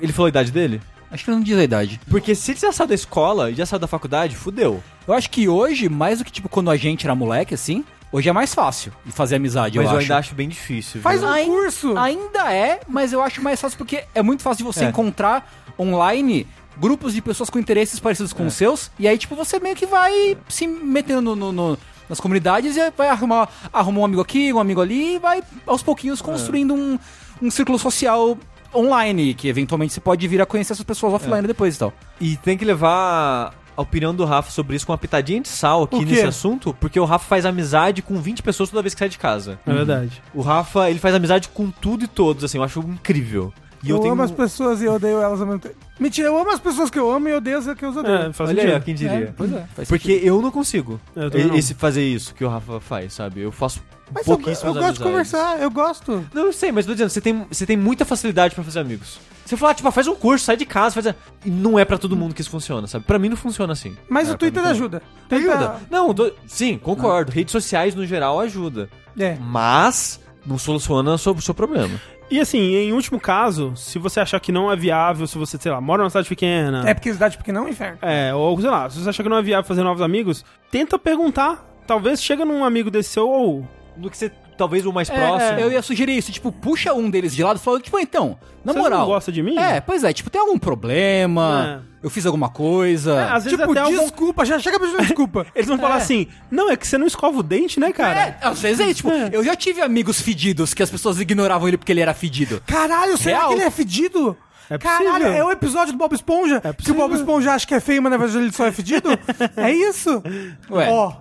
[0.01, 0.81] Ele falou a idade dele?
[1.13, 2.01] acho que não diz a idade.
[2.09, 4.81] Porque se ele já saiu da escola e já saiu da faculdade, fudeu.
[5.09, 8.29] Eu acho que hoje, mais do que tipo quando a gente era moleque, assim, hoje
[8.29, 10.05] é mais fácil de fazer amizade, mas eu, eu, acho.
[10.05, 11.01] ainda acho bem difícil.
[11.03, 11.29] Faz viu?
[11.29, 11.99] um curso.
[11.99, 14.89] Ainda é, mas eu acho mais fácil porque é muito fácil de você É.
[14.89, 16.47] encontrar online
[16.79, 18.35] grupos de pessoas com interesses parecidos É.
[18.35, 21.79] com os seus, e aí, tipo, você meio que vai se metendo no- no- no-
[22.09, 25.83] nas comunidades e vai arrumar, arrumar um amigo aqui, um amigo ali, e vai aos
[25.83, 25.85] É.
[25.85, 26.99] pouquinhos construindo um,
[27.41, 28.37] um círculo social
[28.75, 31.17] online, que eventualmente você pode vir a conhecer essas pessoas É.
[31.17, 31.93] offline depois e tal.
[32.21, 35.85] E tem que levar a opinião do Rafa sobre isso com uma pitadinha de sal
[35.85, 39.09] aqui nesse assunto, porque o Rafa faz amizade com 20 pessoas toda vez que sai
[39.09, 39.59] de casa.
[39.67, 40.23] É verdade.
[40.35, 43.53] O Rafa, ele faz amizade com tudo e todos, assim, eu acho incrível.
[43.83, 44.13] E eu eu, tenho...
[44.13, 45.75] amo as pessoas e eu odeio elas ao mesmo tempo.
[45.99, 48.15] Mentira, eu amo as pessoas que eu amo e eu odeio as que eu odeio.
[48.15, 49.35] É, faz Olha aí, quem diria.
[49.37, 49.67] pois é.
[49.75, 51.55] Faz Porque eu não consigo Eu não.
[51.57, 53.41] esse, fazer isso que o Rafa faz, sabe?
[53.41, 56.25] Eu faço Mas eu, eu gosto de conversar, eu gosto.
[56.35, 59.19] Não, eu sei, mas tô dizendo, você tem, você tem muita facilidade pra fazer amigos.
[59.45, 61.15] Você fala, tipo, ah, faz um curso, sai de casa, faz.
[61.45, 63.05] E não é pra todo mundo que isso funciona, sabe?
[63.05, 63.97] Pra mim não funciona assim.
[64.09, 65.03] Mas É, o Twitter ajuda.
[65.29, 65.77] Tenta- Ajuda.
[65.91, 67.33] Não, do- sim, concordo.
[67.33, 68.89] Redes sociais no geral ajuda.
[69.19, 69.37] É.
[69.41, 72.01] Mas não soluciona o seu, o seu problema.
[72.31, 75.73] E assim, em último caso, se você achar que não é viável, se você, sei
[75.73, 76.89] lá, mora numa cidade pequena.
[76.89, 77.99] É porque cidade pequena é um inferno.
[78.01, 80.99] É, ou sei lá, se você achar que não é viável fazer novos amigos, tenta
[80.99, 81.69] perguntar.
[81.87, 83.67] Talvez chega num amigo desse seu ou.
[83.97, 85.59] No que você, talvez o mais É, próximo.
[85.59, 88.73] eu ia sugerir isso, tipo, puxa um deles de lado e fala, tipo, então, na
[88.73, 89.01] Você moral.
[89.01, 89.57] não gosta de mim?
[89.59, 91.85] É, pois é, tipo, tem algum problema?
[92.03, 93.13] Eu fiz alguma coisa?
[93.15, 93.99] É, às vezes Tipo, até algum...
[93.99, 95.47] desculpa, já chega pedindo desculpa.
[95.55, 95.99] Eles vão falar É.
[95.99, 98.21] assim: não, é que você não escova o dente, né, cara?
[98.21, 101.77] É, às vezes é tipo, eu já tive amigos fedidos que as pessoas ignoravam ele
[101.77, 102.63] porque ele era fedido.
[102.67, 103.49] Caralho, será Real.
[103.51, 104.37] que ele é fedido?
[104.71, 106.95] É Caralho, é o episódio do Bob Esponja É que o.
[106.95, 109.09] Bob Esponja acha que é feio, mas na verdade ele só é fedido?
[109.57, 110.23] é isso?
[110.71, 110.89] Ué.
[110.91, 111.13] Ó,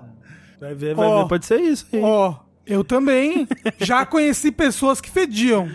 [0.62, 1.22] Vai ver, vai Ó.
[1.24, 1.86] ver, pode ser isso.
[2.02, 2.36] ó,
[2.70, 3.48] eu também
[3.80, 5.68] já conheci pessoas que fediam.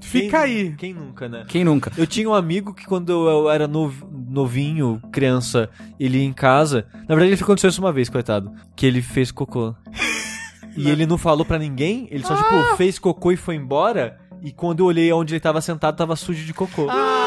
[0.00, 0.74] Quem- Fica aí.
[0.76, 1.44] Quem nunca, né?
[1.48, 1.90] Quem nunca?
[1.96, 6.86] Eu tinha um amigo que quando eu era nov- novinho, criança, ele ia em casa.
[7.08, 8.52] Na verdade, ele aconteceu isso uma vez, coitado.
[8.76, 9.74] Que ele fez cocô.
[10.76, 14.18] E ele não falou pra ninguém, ele só, tipo, fez cocô e foi embora.
[14.42, 16.86] E quando eu olhei onde ele tava sentado, tava sujo de cocô.
[16.90, 17.23] Ah,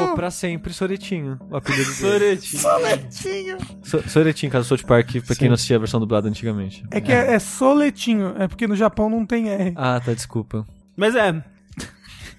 [0.00, 1.96] ficou pra sempre Soretinho, o apelido dele.
[2.40, 2.62] Soretinho.
[2.62, 3.58] Soletinho.
[3.82, 6.84] So Soretinho, caso South Park, pra quem não assistia a versão dublada antigamente.
[6.90, 9.72] É que é, é soletinho, é porque no Japão não tem R.
[9.76, 10.64] Ah, tá, desculpa.
[10.96, 11.42] Mas é.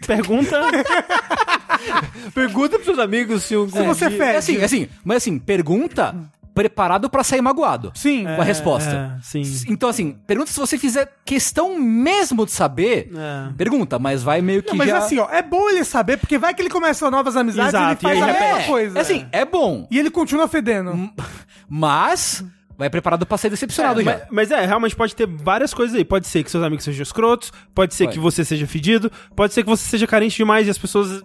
[0.06, 0.60] Pergunta.
[2.34, 4.38] Pergunta pros seus amigos se um Se você É fede.
[4.38, 6.15] assim, assim, mas assim, pergunta
[6.56, 7.91] preparado pra sair magoado.
[7.94, 8.24] Sim.
[8.24, 9.18] Com a resposta.
[9.20, 9.44] É, sim.
[9.68, 13.12] Então, assim, pergunta se você fizer questão mesmo de saber.
[13.13, 13.54] É.
[13.58, 14.98] Pergunta, mas vai meio que Não, mas já...
[15.00, 18.10] assim, ó, é bom ele saber, porque vai que ele começa novas amizades Exato, e
[18.10, 18.98] ele e faz aí a mesma coisa.
[18.98, 21.12] É assim, é bom, E ele continua fedendo.
[21.70, 22.44] mas
[22.78, 24.12] vai preparado pra ser decepcionado já.
[24.12, 26.04] Mas, mas é, realmente pode ter várias coisas aí.
[26.04, 28.15] Pode ser que seus amigos sejam escrotos, pode ser Pode.
[28.18, 31.24] que você seja fedido, pode ser que você seja carente demais e as pessoas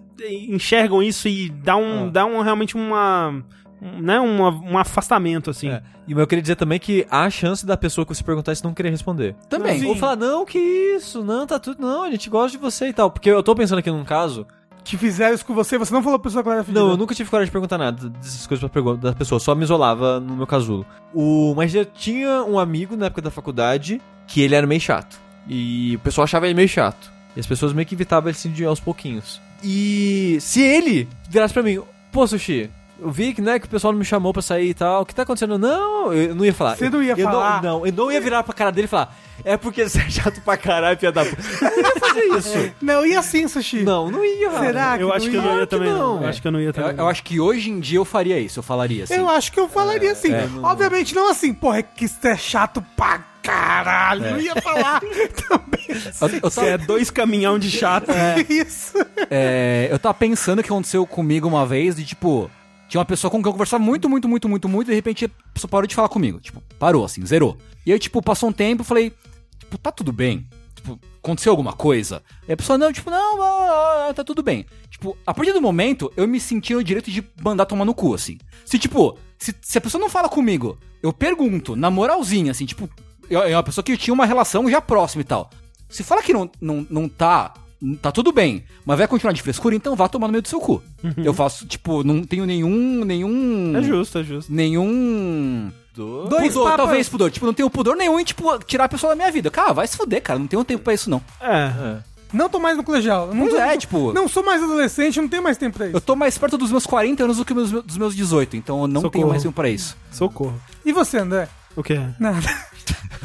[0.48, 2.10] enxergam isso e dá um, Ah.
[2.10, 3.42] dá um realmente uma.
[3.80, 5.70] Um, Né, uma, um afastamento, assim.
[5.70, 5.82] É.
[6.06, 8.64] E eu queria dizer também que há a chance da pessoa que você perguntar isso
[8.64, 9.36] não querer responder.
[9.48, 9.84] Também.
[9.86, 12.92] Ou falar, não, que isso, não, tá tudo, não, a gente gosta de você e
[12.92, 13.10] tal.
[13.10, 14.46] Porque eu tô pensando aqui num caso.
[14.82, 16.66] Que fizeram isso com você, você não falou pra pessoa que ela era.
[16.72, 19.54] Não, eu nunca tive coragem de perguntar nada dessas coisas pra pergunta da pessoa, só
[19.54, 20.86] me isolava no meu casulo.
[21.14, 25.20] O, mas eu tinha um amigo na época da faculdade que ele era meio chato.
[25.46, 27.12] E o pessoal achava ele meio chato.
[27.36, 29.40] E as pessoas meio que evitavam ele assim de aos pouquinhos.
[29.62, 32.70] E se ele virasse pra mim, pô, Sushi,
[33.02, 35.06] eu vi que, né, que o pessoal não me chamou pra sair e tal, o
[35.06, 35.58] que tá acontecendo?
[35.58, 36.76] Não, eu não ia falar.
[36.76, 37.62] Você não ia eu falar?
[37.62, 40.40] Não, eu não ia virar pra cara dele e falar, é porque você é chato
[40.42, 41.42] pra caralho, filha da puta.
[41.62, 42.72] Eu não ia fazer isso.
[42.82, 43.82] Não, e assim, Sushi?
[43.82, 44.50] Não, não ia.
[44.50, 46.16] Será que eu acho que eu não ia também, não.
[46.16, 46.22] não.
[46.24, 46.96] Eu acho que eu não ia Eu, também.
[46.98, 49.14] eu acho que hoje em dia eu faria isso, eu falaria assim.
[49.14, 50.32] Eu acho que eu falaria assim.
[50.32, 54.32] é, não- Obviamente não assim, porra, é que isso é chato pra caralho.
[54.32, 55.00] Não ia falar
[55.48, 58.10] também Eu, eu Você é tava, dois caminhão de chato.
[58.48, 58.94] isso.
[59.30, 62.50] é, eu tava pensando o que aconteceu comigo uma vez de tipo.
[62.90, 65.24] Tinha uma pessoa com quem eu conversava muito, muito, muito, muito, muito, e de repente
[65.24, 66.40] a pessoa parou de falar comigo.
[66.40, 67.56] Tipo, parou, assim, zerou.
[67.86, 69.12] E aí, tipo, passou um tempo, eu falei,
[69.58, 70.46] tipo, tá tudo bem.
[70.74, 72.22] tipo, aconteceu alguma coisa?
[72.48, 74.66] E a pessoa, não, tipo, não, tá tudo bem.
[74.90, 78.12] Tipo, a partir do momento, eu me senti no direito de mandar tomar no cu,
[78.14, 78.38] assim.
[78.64, 82.88] Se, tipo, se, se a pessoa não fala comigo, eu pergunto, na moralzinha, assim, tipo,
[83.28, 85.48] eu- é uma pessoa que tinha uma relação já próxima e tal.
[85.88, 87.54] Se fala que não, não, não tá.
[88.02, 90.60] Tá tudo bem, mas vai continuar de frescura, então vá tomar no meio do seu
[90.60, 90.82] cu.
[91.16, 93.04] Eu faço, tipo, não tenho nenhum.
[93.04, 93.74] nenhum.
[93.76, 94.52] É justo, é justo.
[94.52, 95.70] Nenhum.
[95.94, 97.30] Dois pudor, papas- talvez pudor.
[97.30, 99.50] Tipo, não tenho pudor nenhum em, tipo, tirar a pessoa da minha vida.
[99.50, 100.38] Cara, vai se fuder, cara.
[100.38, 101.22] Não tenho tempo pra isso, não.
[101.40, 101.98] É.
[102.32, 103.28] Não tô mais no colegial.
[103.34, 105.96] Não Pois tô- é, tipo- Não sou mais adolescente, não tenho mais tempo pra isso.
[105.96, 108.80] Eu tô mais perto dos meus 40 anos do que meus- dos meus 18, então
[108.82, 109.10] eu não Socorro.
[109.12, 109.96] tenho mais tempo pra isso.
[110.12, 110.54] Socorro.
[110.84, 111.48] E você, André?
[111.74, 111.98] O quê?
[112.18, 112.38] Nada.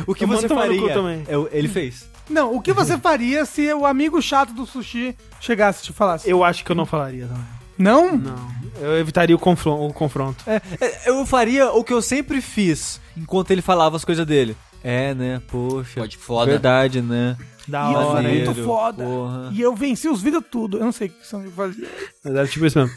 [0.08, 0.94] O que Eu você faria?
[0.94, 1.24] também.
[1.28, 2.10] É o- ele fez.
[2.30, 6.30] Não, o que você faria se o amigo chato do sushi chegasse e te falasse?
[6.30, 7.44] Eu acho que eu não falaria também.
[7.78, 8.18] Não?
[8.18, 8.50] Não.
[8.82, 10.44] Eu evitaria o, confron- o confronto.
[10.48, 14.56] É, é, eu faria o que eu sempre fiz enquanto ele falava as coisas dele.
[14.84, 15.42] É, né?
[15.50, 16.00] Poxa.
[16.00, 16.52] Pode, foda.
[16.52, 17.36] Verdade, né?
[17.68, 18.46] Da E eu hora, hein?
[18.46, 19.04] muito foda.
[19.04, 19.50] porra.
[19.52, 20.78] E eu venci os vídeos tudo.
[20.78, 21.90] Eu não sei o que você fazia.
[22.24, 22.96] Mas era tipo isso mesmo.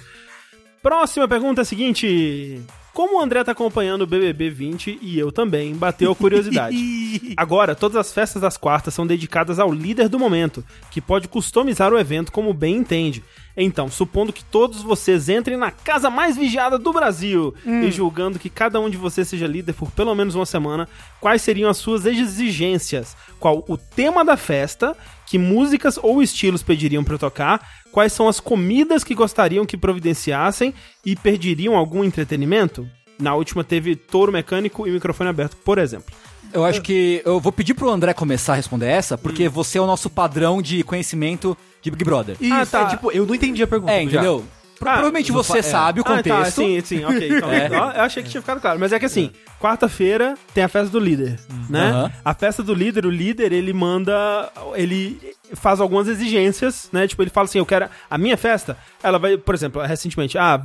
[0.82, 2.62] Próxima pergunta é a seguinte.
[2.98, 6.76] Como o André tá acompanhando o BBB 20 e eu também, bateu a curiosidade.
[7.38, 11.92] Agora, todas as festas das quartas são dedicadas ao líder do momento, que pode customizar
[11.92, 13.22] o evento como bem entende.
[13.56, 18.50] Então, supondo que todos vocês entrem na casa mais vigiada do Brasil e julgando que
[18.50, 20.88] cada um de vocês seja líder por pelo menos uma semana,
[21.20, 23.16] quais seriam as suas exigências?
[23.38, 24.96] Qual o tema da festa?
[25.24, 27.60] Que músicas ou estilos pediriam eu tocar?
[27.92, 30.74] Quais são as comidas que gostariam que providenciassem
[31.04, 32.88] e perderiam algum entretenimento?
[33.18, 36.14] Na última teve touro mecânico e microfone aberto, por exemplo.
[36.52, 39.80] Eu acho que eu vou pedir pro André começar a responder essa, porque você é
[39.80, 42.36] o nosso padrão de conhecimento de Big Brother.
[42.40, 42.54] Isso.
[42.54, 42.80] Ah, tá.
[42.82, 43.92] É, tipo, eu não entendi a pergunta.
[43.92, 44.44] É, entendeu?
[44.46, 45.62] Ah, Provavelmente não você é.
[45.62, 46.56] sabe o Ah, tá, contexto.
[46.56, 47.28] sim, sim, ok.
[47.36, 47.68] Então, É.
[47.72, 48.78] ó, eu achei que tinha ficado claro.
[48.78, 51.38] Mas é que assim, quarta-feira tem a festa do líder,
[51.68, 51.90] né?
[51.90, 52.12] Aham.
[52.24, 54.50] A festa do líder, o líder, ele manda.
[54.74, 55.20] Ele
[55.54, 57.06] faz algumas exigências, né?
[57.08, 57.88] Tipo, ele fala assim: eu quero.
[58.10, 60.60] A minha festa, ela vai, por exemplo, recentemente, ah,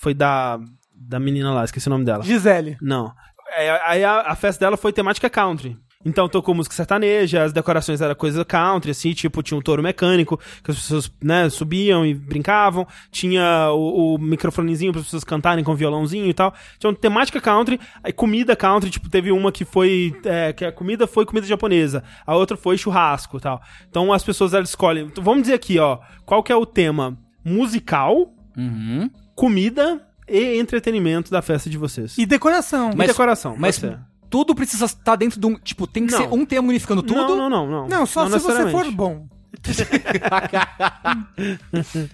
[0.00, 0.58] foi da.
[0.94, 2.22] Da menina lá, esqueci o nome dela.
[2.22, 2.76] Gisele.
[2.80, 3.12] Não.
[3.54, 5.76] É, Aí a, a festa dela foi temática country.
[6.04, 10.38] Então tocou música sertaneja, as decorações eram coisa country, assim, tipo, tinha um touro mecânico,
[10.62, 15.62] que as pessoas, né, subiam e brincavam, tinha o, o microfonezinho para as pessoas cantarem
[15.62, 16.52] com violãozinho e tal.
[16.78, 20.72] Tinha uma temática country, aí comida country, tipo, teve uma que foi, é, que a
[20.72, 23.60] comida foi comida japonesa, a outra foi churrasco e tal.
[23.88, 27.16] Então as pessoas, elas escolhem, então, vamos dizer aqui, ó, qual que é o tema
[27.44, 29.08] musical, Uhum.
[29.34, 32.18] comida e entretenimento da festa de vocês.
[32.18, 32.90] E decoração.
[32.92, 34.11] E decoração, Mas pode ser.
[34.32, 35.54] Tudo precisa estar dentro de um.
[35.56, 36.18] Tipo, tem que Não.
[36.22, 37.36] ser um tema unificando tudo.
[37.36, 37.86] Não, não, não, não.
[37.88, 39.26] Não, só se você for bom.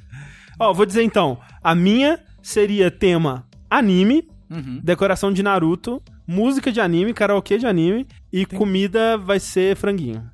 [0.59, 4.81] Ó, vou dizer então, a minha seria tema anime, Uhum.
[4.83, 10.29] decoração de Naruto, música de anime, karaokê de anime e comida vai ser franguinho.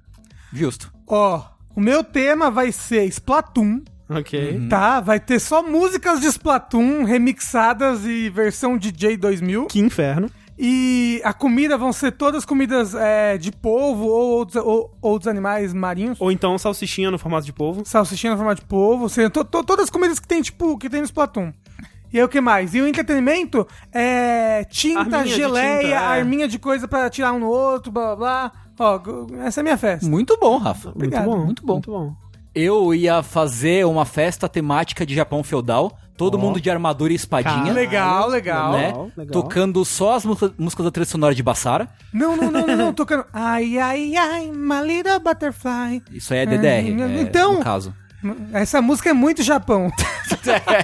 [0.52, 0.92] Justo.
[1.06, 1.42] Ó,
[1.74, 3.82] o meu tema vai ser Splatoon.
[4.08, 4.68] Ok.
[4.70, 9.66] Tá, vai ter só músicas de Splatoon remixadas e versão DJ 2000.
[9.66, 10.30] Que inferno.
[10.58, 15.72] E a comida vão ser todas comidas é, de polvo ou outros, ou, outros animais
[15.74, 16.20] marinhos.
[16.20, 17.82] Ou então salsichinha no formato de polvo.
[17.84, 19.08] Salsichinha no formato de polvo.
[19.08, 21.52] Seja, to- to- todas as comidas que tem, tipo, que tem no Splatoon.
[22.12, 22.72] E aí o que mais?
[22.76, 25.96] E o entretenimento é tinta, Arminha de geleia, tinta, é.
[25.96, 28.96] arminha de coisa pra tirar um no outro, blá blá blá.
[28.96, 29.00] Ó,
[29.44, 30.08] essa é a minha festa.
[30.08, 30.90] Muito bom, Rafa.
[30.90, 31.24] Obrigado.
[31.28, 31.44] Muito bom.
[31.44, 31.72] Muito bom.
[31.72, 32.24] Muito bom.
[32.54, 35.98] Eu ia fazer uma festa temática de Japão feudal.
[36.16, 37.72] Todo mundo de armadura e espadinha.
[37.72, 38.72] Legal, legal.
[38.72, 38.86] Né?
[38.86, 39.32] Legal, legal.
[39.32, 41.88] Tocando só as músicas, da trilha sonora de Bassara.
[42.12, 43.24] Não, não, não, não, não, tocando.
[43.32, 46.00] Ai, ai, ai, my little butterfly.
[46.12, 46.92] Isso aí é DDR.
[46.92, 47.92] Hum, é, então- No caso.
[48.52, 49.90] Essa música é muito Japão.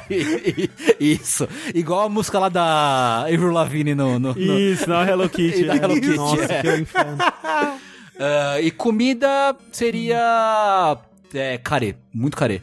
[1.01, 1.49] Isso.
[1.75, 4.19] Igual a música lá da Avril Lavigne no...
[4.19, 5.65] no, no- Isso, não, Hello Kitty.
[5.65, 6.61] Da Hello Kitty, Nossa, é.
[6.63, 7.17] que inferno.
[8.19, 10.99] Ah, e comida seria...
[11.33, 11.95] É, carê.
[12.13, 12.61] Muito carê.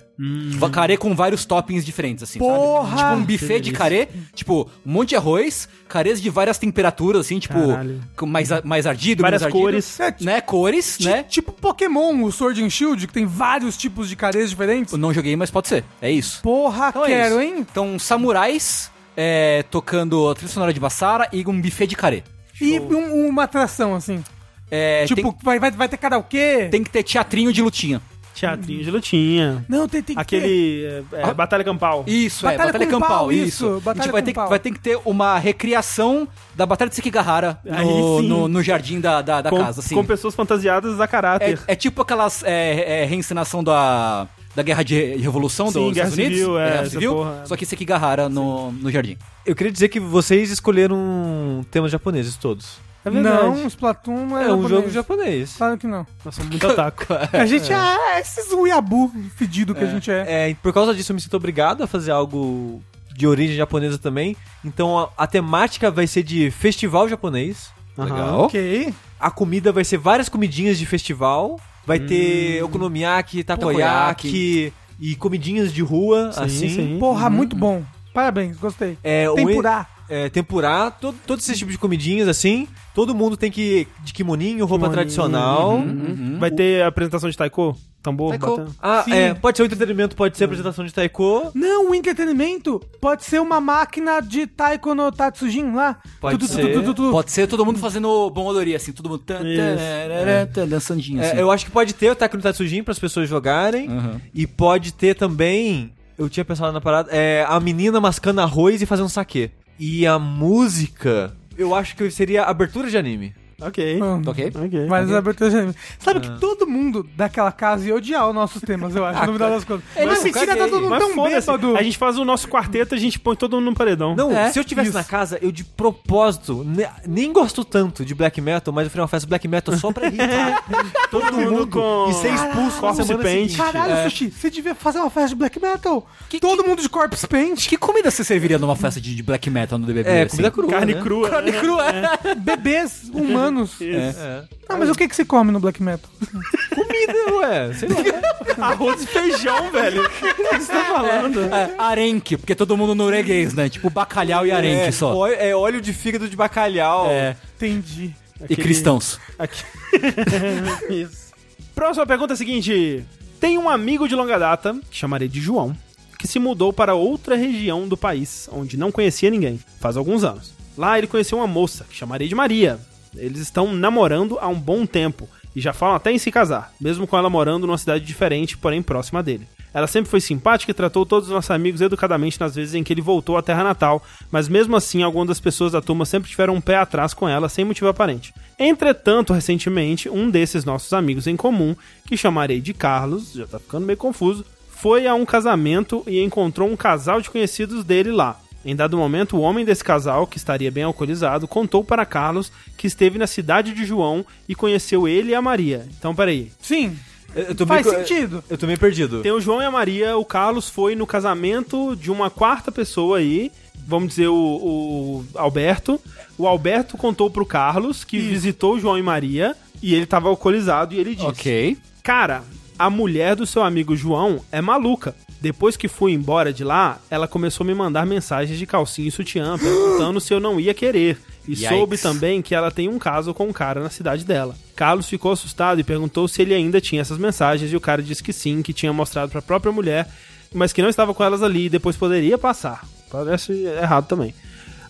[0.57, 2.97] Va- Carê com vários toppings diferentes, assim, Porra!
[2.97, 3.01] sabe?
[3.01, 4.07] Tipo um buffet de carê.
[4.35, 5.69] Tipo, um monte de arroz.
[5.87, 7.53] Carês de várias temperaturas, assim, tipo...
[7.53, 8.01] Caralho.
[8.23, 9.63] Mais, mais ardido, Várias menos ardido.
[9.71, 9.99] cores.
[9.99, 10.41] É, ti- Né?
[10.41, 11.23] Cores, né?
[11.23, 14.91] Tipo Pokémon, o Sword and Shield, que tem vários tipos de careias diferentes.
[14.91, 15.85] Eu não joguei, mas pode ser.
[16.01, 16.41] É isso.
[16.41, 17.41] Porra, Então é quero, isso.
[17.41, 17.55] hein?
[17.59, 22.23] Então, samurais é, tocando a trilha sonora de Bassara e um buffet de carê.
[22.59, 24.21] E um- uma atração, assim.
[24.69, 26.67] É, tipo, tem, vai, vai, vai ter karaokê?
[26.69, 28.01] tem que ter teatrinho de lutinha.
[28.39, 29.65] Teatrinho de lutinha.
[29.67, 30.37] Não, tem, tem que ter.
[30.37, 30.85] Aquele.
[30.85, 31.33] é, é, Ah.
[31.33, 32.03] Batalha Campal.
[32.07, 33.47] Isso, Batalha é, Batalha Campal, pau, isso.
[33.47, 36.89] isso, a gente Batalha vai ter, que, vai ter que ter uma recriação da Batalha
[36.89, 39.95] de Sekigahara no, no, no jardim da, da, da com, casa, assim.
[39.95, 41.59] com pessoas fantasiadas a caráter.
[41.67, 46.09] É, é tipo aquelas é, é, reencenação da, da Guerra de Revolução Sim, dos Guerra
[46.09, 46.37] Estados Unidos.
[46.37, 47.41] Civil, é, Guerra Civil, porra.
[47.45, 49.17] só que Sekigahara no, no jardim.
[49.45, 52.79] Eu queria dizer que vocês escolheram temas japoneses todos.
[53.07, 53.43] É verdade.
[53.43, 54.69] Não, Splatoon não é, É um japonês.
[54.69, 55.53] jogo japonês.
[55.57, 56.05] Claro que não.
[56.25, 57.05] Nós somos muito otaku.
[57.33, 60.25] A gente é, esses uiabu fedido que a gente é.
[60.27, 62.81] É, e por causa disso eu me sinto obrigado a fazer algo
[63.15, 64.35] de origem japonesa também.
[64.63, 67.69] Então a, a temática vai ser de festival japonês.
[67.97, 68.37] Aham.
[68.43, 68.93] Ok.
[69.19, 71.59] A comida vai ser várias comidinhas de festival.
[71.85, 76.69] Vai ter okonomiyaki, takoyaki e comidinhas de rua, Sim, assim.
[76.69, 76.97] sim.
[76.99, 77.83] Porra, muito bom.
[78.13, 78.97] Parabéns, gostei.
[79.03, 79.87] É, o- Tempurá.
[80.09, 82.67] É, tempurá, todo, todos esses tipos de comidinhas, assim.
[82.93, 85.77] Todo mundo tem que ir de kimoninho, roupa Kimoninho, tradicional.
[85.77, 86.37] Uhum.
[86.39, 87.77] Vai ter apresentação de taiko?
[88.01, 88.29] Tambor?
[88.29, 88.51] Taiko.
[88.57, 88.75] batendo?
[88.81, 89.13] Ah, Sim.
[89.13, 91.51] é, pode ser o entretenimento, pode ser a apresentação de taiko.
[91.53, 95.97] Não, o entretenimento pode ser uma máquina de Taiko no Tatsujin lá.
[96.21, 96.73] Pode Tu, tu, tu, ser.
[96.73, 97.11] tu, tu, tu.
[97.11, 99.57] Pode ser todo mundo fazendo bom odori, assim, todo mundo tan, Isso.
[99.57, 101.35] tararara, tan, dançandinho, assim.
[101.37, 103.89] É, eu acho que pode ter o Taiko no Tatsujin para as pessoas jogarem.
[103.89, 104.21] Uhum.
[104.33, 105.91] E pode ter também.
[106.17, 107.11] Eu tinha pensado na parada.
[107.11, 109.51] É a menina mascando arroz e fazendo saquê.
[109.79, 111.35] E a música.
[111.57, 113.35] Eu acho que seria abertura de anime.
[113.59, 113.99] Ok.
[114.01, 114.51] Ah, Ok?
[114.55, 114.85] Ok.
[114.87, 115.75] Mas a abertura de anime.
[115.97, 116.21] Sabe Ah.
[116.21, 119.63] que todo mundo daquela casa ia odiar os nossos temas, eu acho, no final das
[119.63, 119.83] contas.
[119.95, 121.75] Mas Mas eu mentira, tá todo mundo tão bêbado.
[121.75, 124.15] a gente faz o nosso quarteto, a gente põe todo mundo no paredão.
[124.15, 124.97] Não, É, se eu tivesse isso.
[124.97, 129.01] na casa, eu de propósito, ne- nem gosto tanto de black metal, mas eu faria
[129.01, 130.63] uma festa black metal só pra irritar
[131.09, 133.57] todo mundo com e ser expulso na corpse paint.
[133.57, 134.03] Caralho, É.
[134.03, 136.07] Sushi, você devia fazer uma festa de black metal.
[136.29, 137.67] Que- todo mundo de corpse paint.
[137.67, 140.07] Que comida você serviria numa festa de, de black metal no DBB?
[140.09, 140.29] É, assim?
[140.37, 141.01] comida crua, Carne né?
[141.01, 141.29] crua.
[141.29, 142.35] Carne crua, é.
[142.35, 143.46] Bebês humanos.
[143.81, 144.43] É.
[144.69, 146.09] Ah, mas o que, que se come no black metal?
[146.73, 148.67] Comida, ué, sei lá.
[148.69, 150.03] Arroz e feijão, velho.
[150.47, 151.41] O que você tá falando?
[151.53, 153.69] É, arenque, porque todo mundo norueguês, né?
[153.69, 155.13] Tipo bacalhau e arenque é, só.
[155.15, 157.07] óleo- é óleo de fígado de bacalhau.
[157.09, 158.15] É, Entendi.
[158.39, 159.19] e Aquele- cristãos.
[159.37, 159.63] Aqui.
[160.89, 161.27] Isso.
[161.75, 163.05] Próxima pergunta é a seguinte:
[163.39, 165.75] Tem um amigo de longa data, que chamarei de João,
[166.17, 170.53] que se mudou para outra região do país, onde não conhecia ninguém, faz alguns anos.
[170.77, 172.79] Lá ele conheceu uma moça, que chamarei de Maria.
[173.15, 177.07] Eles estão namorando há um bom tempo e já falam até em se casar, mesmo
[177.07, 179.47] com ela morando numa cidade diferente, porém próxima dele.
[179.73, 182.93] Ela sempre foi simpática e tratou todos os nossos amigos educadamente nas vezes em que
[182.93, 186.55] ele voltou à terra natal, mas mesmo assim, algumas das pessoas da turma sempre tiveram
[186.55, 188.33] um pé atrás com ela sem motivo aparente.
[188.57, 193.85] Entretanto, recentemente, um desses nossos amigos em comum, que chamarei de Carlos, já tá ficando
[193.85, 198.39] meio confuso, foi a um casamento e encontrou um casal de conhecidos dele lá.
[198.69, 202.85] Em dado momento, o homem desse casal, que estaria bem alcoolizado, contou para Carlos que
[202.85, 205.87] esteve na cidade de João e conheceu ele e a Maria.
[205.97, 206.51] Então, peraí.
[206.61, 206.97] Sim,
[207.33, 208.43] Eu, eu tô faz meio- sentido.
[208.49, 209.21] Eu tô meio perdido.
[209.21, 213.19] Tem o João e a Maria, o Carlos foi no casamento de uma quarta pessoa
[213.19, 213.51] aí,
[213.87, 215.97] vamos dizer o, o Alberto.
[216.37, 220.93] O Alberto contou pro Carlos que visitou o João e Maria e ele tava alcoolizado
[220.93, 221.77] e ele disse: Ok.
[222.03, 222.43] Cara,
[222.77, 225.15] a mulher do seu amigo João é maluca.
[225.39, 229.11] Depois que fui embora de lá, ela começou a me mandar mensagens de calcinha e
[229.11, 231.17] sutiã, perguntando se eu não ia querer.
[231.47, 231.69] E Yikes.
[231.69, 234.55] soube também que ela tem um caso com um cara na cidade dela.
[234.75, 238.23] Carlos ficou assustado e perguntou se ele ainda tinha essas mensagens, e o cara disse
[238.23, 240.09] que sim, que tinha mostrado pra própria mulher,
[240.53, 242.83] mas que não estava com elas ali e depois poderia passar.
[243.09, 244.33] Parece errado também.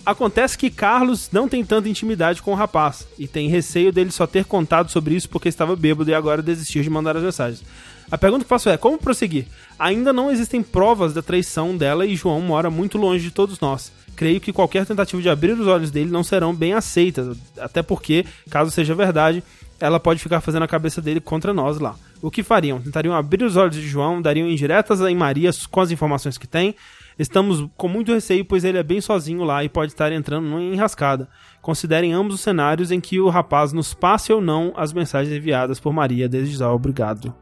[0.05, 4.25] Acontece que Carlos não tem tanta intimidade com o rapaz e tem receio dele só
[4.25, 7.61] ter contado sobre isso porque estava bêbado e agora desistiu de mandar as mensagens.
[8.09, 9.47] A pergunta que faço é: como prosseguir?
[9.79, 13.91] Ainda não existem provas da traição dela e João mora muito longe de todos nós.
[14.15, 18.25] Creio que qualquer tentativa de abrir os olhos dele não serão bem aceitas, até porque,
[18.49, 19.43] caso seja verdade,
[19.79, 21.95] ela pode ficar fazendo a cabeça dele contra nós lá.
[22.19, 22.81] O que fariam?
[22.81, 26.75] Tentariam abrir os olhos de João, dariam indiretas em Maria com as informações que tem.
[27.19, 30.61] Estamos com muito receio, pois ele é bem sozinho lá e pode estar entrando numa
[30.61, 31.27] enrascada.
[31.61, 35.79] Considerem ambos os cenários em que o rapaz nos passe ou não as mensagens enviadas
[35.79, 36.27] por Maria.
[36.27, 37.33] Desde já, obrigado.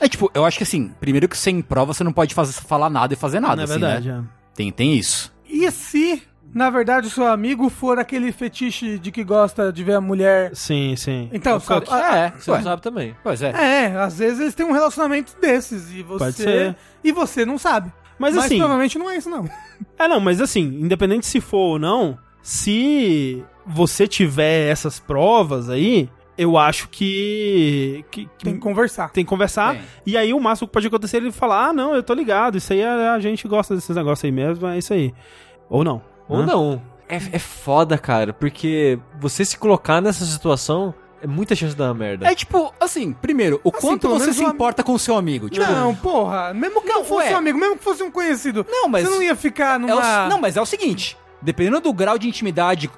[0.00, 2.88] É tipo, eu acho que assim, primeiro que sem prova você não pode fazer, falar
[2.90, 4.24] nada e fazer nada, Não é assim, verdade, né?
[4.24, 4.40] é.
[4.56, 5.32] Tem, tem isso.
[5.48, 6.22] E se,
[6.54, 10.50] na verdade, o seu amigo for aquele fetiche de que gosta de ver a mulher.
[10.54, 11.28] Sim, sim.
[11.32, 11.86] Então, Fica- sabe?
[11.90, 13.14] Ah, é, Você ué, não sabe também.
[13.22, 13.50] pois é.
[13.50, 16.76] É, às vezes eles têm um relacionamento desses e Pode você ser.
[17.04, 17.92] e você não sabe.
[18.18, 19.48] Mas, assim, provavelmente não é isso não.
[19.98, 26.08] É, não, mas assim, independente se for ou não, se você tiver essas provas aí,
[26.42, 28.04] eu acho que.
[28.10, 29.10] que, que Tem que conversar.
[29.10, 29.74] tem que conversar.
[29.74, 29.82] Tem.
[30.06, 32.56] E aí o máximo que pode acontecer é ele falar: ah, não, eu tô ligado,
[32.58, 35.12] isso aí é- a gente gosta desses negócios aí mesmo, é isso aí.
[35.68, 36.02] Ou não.
[36.28, 36.46] Ou Hã?
[36.46, 36.82] não.
[37.08, 41.86] É, é foda, cara, porque você se colocar nessa situação é muita chance de dar
[41.88, 42.26] uma merda.
[42.26, 45.16] É tipo, assim, primeiro, o Assim, quanto você se o am- importa com o seu
[45.16, 45.50] amigo?
[45.50, 47.34] Tipo, Não, porra, mesmo que não, Não, fosse ué.
[47.34, 49.88] um amigo, mesmo que fosse um conhecido, Não, mas- você não ia ficar é o-
[49.96, 50.28] numa...
[50.28, 52.88] não, mas é o seguinte, dependendo do grau de intimidade,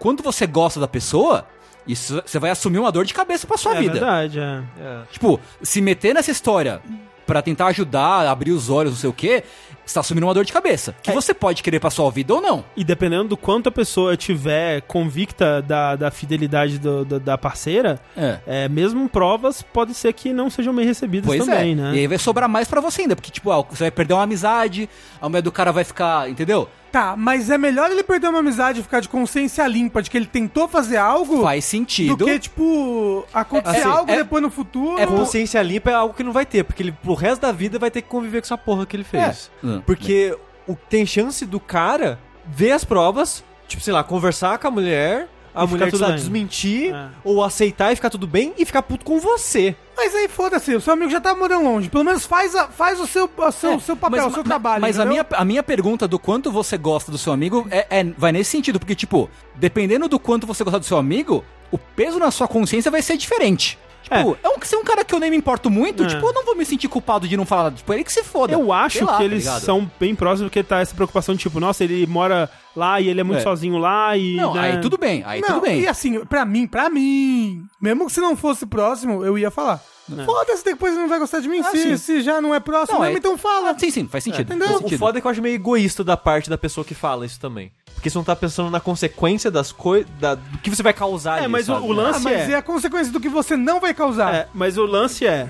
[0.00, 1.46] quanto você gosta da pessoa,
[1.86, 3.92] isso você vai assumir uma dor de cabeça pra sua É vida.
[3.92, 4.62] verdade, é.
[4.80, 4.98] É.
[5.10, 6.80] Tipo, se meter nessa história
[7.26, 9.44] pra tentar ajudar, abrir os olhos, não sei o quê,
[9.86, 10.94] você tá assumindo uma dor de cabeça.
[11.00, 12.64] Que você pode querer pra sua vida ou não.
[12.76, 18.00] E dependendo do quanto a pessoa tiver convicta da, da fidelidade do- do- da parceira,
[18.16, 18.38] É.
[18.46, 21.74] é, mesmo provas pode ser que não sejam bem recebidas Pois também, é.
[21.76, 21.92] né?
[21.94, 24.24] E aí vai sobrar mais pra você ainda, porque, tipo, ah, você vai perder uma
[24.24, 24.88] amizade,
[25.20, 26.68] a mulher do cara vai ficar, entendeu?
[26.92, 30.16] Tá, mas é melhor ele perder uma amizade e ficar de consciência limpa de que
[30.16, 32.24] ele tentou fazer algo Faz do sentido.
[32.24, 34.98] que, tipo, acontecer Assim, algo é- depois no futuro.
[34.98, 37.78] É consciência limpa é algo que não vai ter, porque ele pro resto da vida
[37.78, 39.50] vai ter que conviver com essa porra que ele fez.
[39.62, 39.66] É.
[39.66, 39.82] Hum.
[39.86, 40.36] Porque
[40.66, 45.28] o, tem chance do cara ver as provas, tipo, sei lá, conversar com a mulher,
[45.54, 47.08] a E mulher tudo desmentir, É.
[47.24, 49.76] ou aceitar e ficar tudo bem e ficar puto com você.
[50.02, 51.90] Mas aí foda-se, o seu amigo já tá morando longe.
[51.90, 54.80] Pelo menos faz, a- faz o seu, seu, É, seu papel, mas- o seu trabalho.
[54.80, 58.04] Mas a minha, a minha pergunta do quanto você gosta do seu amigo é, é-
[58.16, 62.18] vai nesse sentido, porque, tipo, dependendo do quanto você gostar do seu amigo, o peso
[62.18, 63.78] na sua consciência vai ser diferente.
[64.02, 66.06] Tipo, é, um, se é um cara que eu nem me importo muito, É.
[66.06, 67.70] tipo, eu não vou me sentir culpado de não falar.
[67.70, 68.54] Tipo, ele que se foda.
[68.54, 69.60] Eu acho lá, que tá eles ligado?
[69.62, 72.48] são bem próximos, porque tá essa preocupação de tipo, nossa, ele mora
[72.80, 73.42] lá e ele é muito É.
[73.42, 74.36] sozinho lá e.
[74.36, 74.60] Não, né?
[74.72, 75.80] aí tudo bem, aí não, tudo bem.
[75.80, 79.80] E assim, pra mim, pra mim, mesmo que se não fosse próximo, eu ia falar.
[80.24, 81.60] Foda-se, depois não vai gostar de mim.
[81.60, 83.70] Ah, se, se já não é próximo Não, mesmo, é- então fala.
[83.70, 84.42] Ah, sim, sim, faz sentido.
[84.42, 84.66] entendeu?
[84.66, 84.98] faz O sentido.
[84.98, 87.70] foda é que eu acho meio egoísta da parte da pessoa que fala isso também.
[87.94, 90.10] Porque você não tá pensando na consequência das coisas,
[90.50, 91.86] do que você vai causar É, ali, mas o- sabe?
[91.86, 94.34] o lance- Ah, mas é- é a consequência do que você não vai causar.
[94.34, 95.48] É, mas o lance é.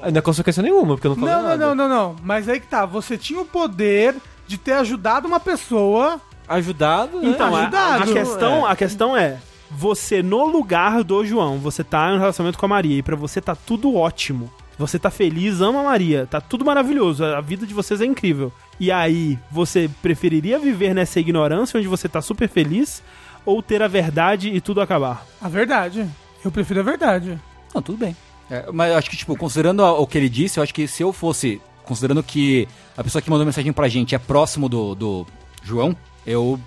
[0.00, 1.66] Ah, Não é consequência nenhuma, porque eu não falei Não, não, nada.
[1.66, 2.16] não, não, não.
[2.22, 2.86] Mas aí que tá.
[2.86, 4.14] Você tinha o poder
[4.46, 6.20] de ter ajudado uma pessoa.
[6.48, 7.28] Ajudado, né?
[7.30, 8.02] Então, a, ajudado.
[8.02, 9.38] a questão, a questão é.
[9.70, 13.16] Você no lugar do João, você tá em um relacionamento com a Maria e pra
[13.16, 14.48] você tá tudo ótimo.
[14.78, 18.52] Você tá feliz, ama a Maria, tá tudo maravilhoso, a vida de vocês é incrível.
[18.78, 23.02] E aí, você preferiria viver nessa ignorância onde você tá super feliz
[23.44, 25.26] ou ter a verdade e tudo acabar?
[25.40, 26.06] A verdade.
[26.44, 27.36] Eu prefiro a verdade.
[27.74, 28.14] Não, tudo bem.
[28.50, 30.86] É, mas eu acho que, tipo, considerando a- o que ele disse, eu acho que
[30.86, 31.60] se eu fosse.
[31.84, 35.26] Considerando que a pessoa que mandou mensagem pra gente é próximo do, do
[35.62, 36.58] João, eu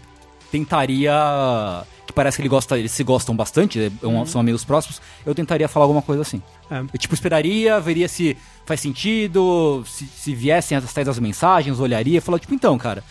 [0.51, 1.11] tentaria.
[2.05, 5.35] Que parece que ele gosta, eles se gostam bastante, é um- são amigos próximos, eu
[5.35, 6.41] tentaria falar alguma coisa assim.
[6.71, 6.79] É.
[6.79, 8.35] Eu, tipo, esperaria, veria se
[8.65, 13.03] faz sentido, se, se viessem as tais as mensagens, olharia, falar, tipo, então, cara,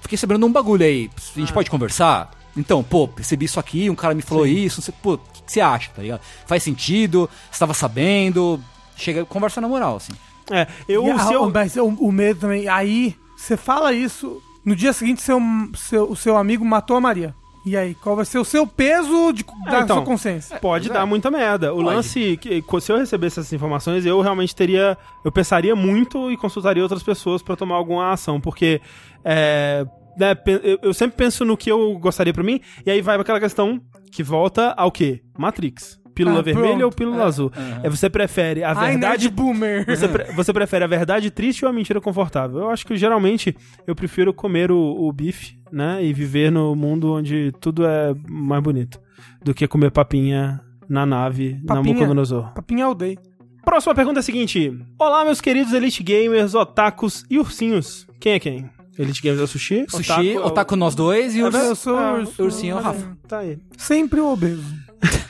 [0.00, 2.30] fiquei sabendo um bagulho aí, a gente pode conversar?
[2.56, 5.42] Então, pô, percebi isso aqui, um cara me falou isso, não sei, pô, o que,
[5.42, 6.22] que você acha, tá ligado?
[6.46, 8.58] Faz sentido, você tava sabendo,
[8.96, 10.12] chega, conversa na moral, assim.
[10.50, 12.68] É, eu, E a- se eu- Mas o, o medo também.
[12.68, 14.40] Aí, você fala isso.
[14.66, 15.40] No dia seguinte, seu,
[15.76, 17.32] seu, o seu amigo matou a Maria.
[17.64, 20.58] E aí, qual vai ser o seu peso de, da então, sua consciência?
[20.58, 21.72] Pode dar muita merda.
[21.72, 21.96] O Pode.
[21.96, 24.98] lance, que, se eu recebesse essas informações, eu realmente teria.
[25.24, 28.80] Eu pensaria muito e consultaria outras pessoas pra tomar alguma ação, porque.
[29.24, 29.86] É,
[30.16, 33.40] né, eu, eu sempre penso no que eu gostaria pra mim, e aí vai aquela
[33.40, 35.22] questão que volta ao quê?
[35.36, 36.00] Matrix.
[36.16, 36.84] Pílula Ah, vermelha pronto.
[36.86, 37.52] ou pílula azul?
[37.82, 39.24] É, você prefere a Ai, verdade.
[39.24, 39.84] nerd boomer.
[39.86, 42.58] Você, pre- você prefere a verdade triste ou a mentira confortável?
[42.60, 43.54] Eu acho que geralmente
[43.86, 46.02] eu prefiro comer o, o bife, né?
[46.02, 48.98] E viver no mundo onde tudo é mais bonito
[49.44, 51.92] do que comer papinha na nave Papinha?
[51.94, 52.52] Nabucodonosor.
[52.54, 53.18] Papinha aldeia.
[53.64, 58.06] Próxima pergunta é a seguinte: Olá, meus queridos Elite Gamers, otakus e ursinhos.
[58.18, 58.70] Quem é quem?
[58.98, 59.84] Elite Gamers é o Sushi?
[59.88, 61.50] Sushi, é o- otaku nós dois e É o...
[61.50, 61.68] verdade?
[61.68, 63.16] Eu sou Ah, ursinho é o Rafa.
[63.28, 63.58] Tá aí.
[63.76, 64.64] Sempre o obeso.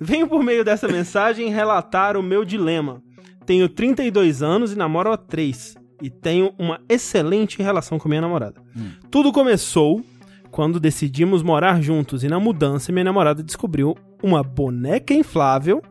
[0.00, 3.02] Venho por meio dessa mensagem relatar o meu dilema.
[3.44, 5.76] Tenho 32 anos e namoro há 3.
[6.00, 8.62] E tenho uma excelente relação com minha namorada.
[9.10, 10.02] Tudo começou
[10.50, 15.82] quando decidimos morar juntos e na mudança minha namorada descobriu uma boneca inflável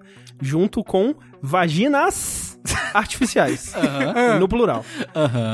[0.42, 2.49] junto com vaginas
[2.94, 3.74] artificiais.
[4.40, 4.86] no plural.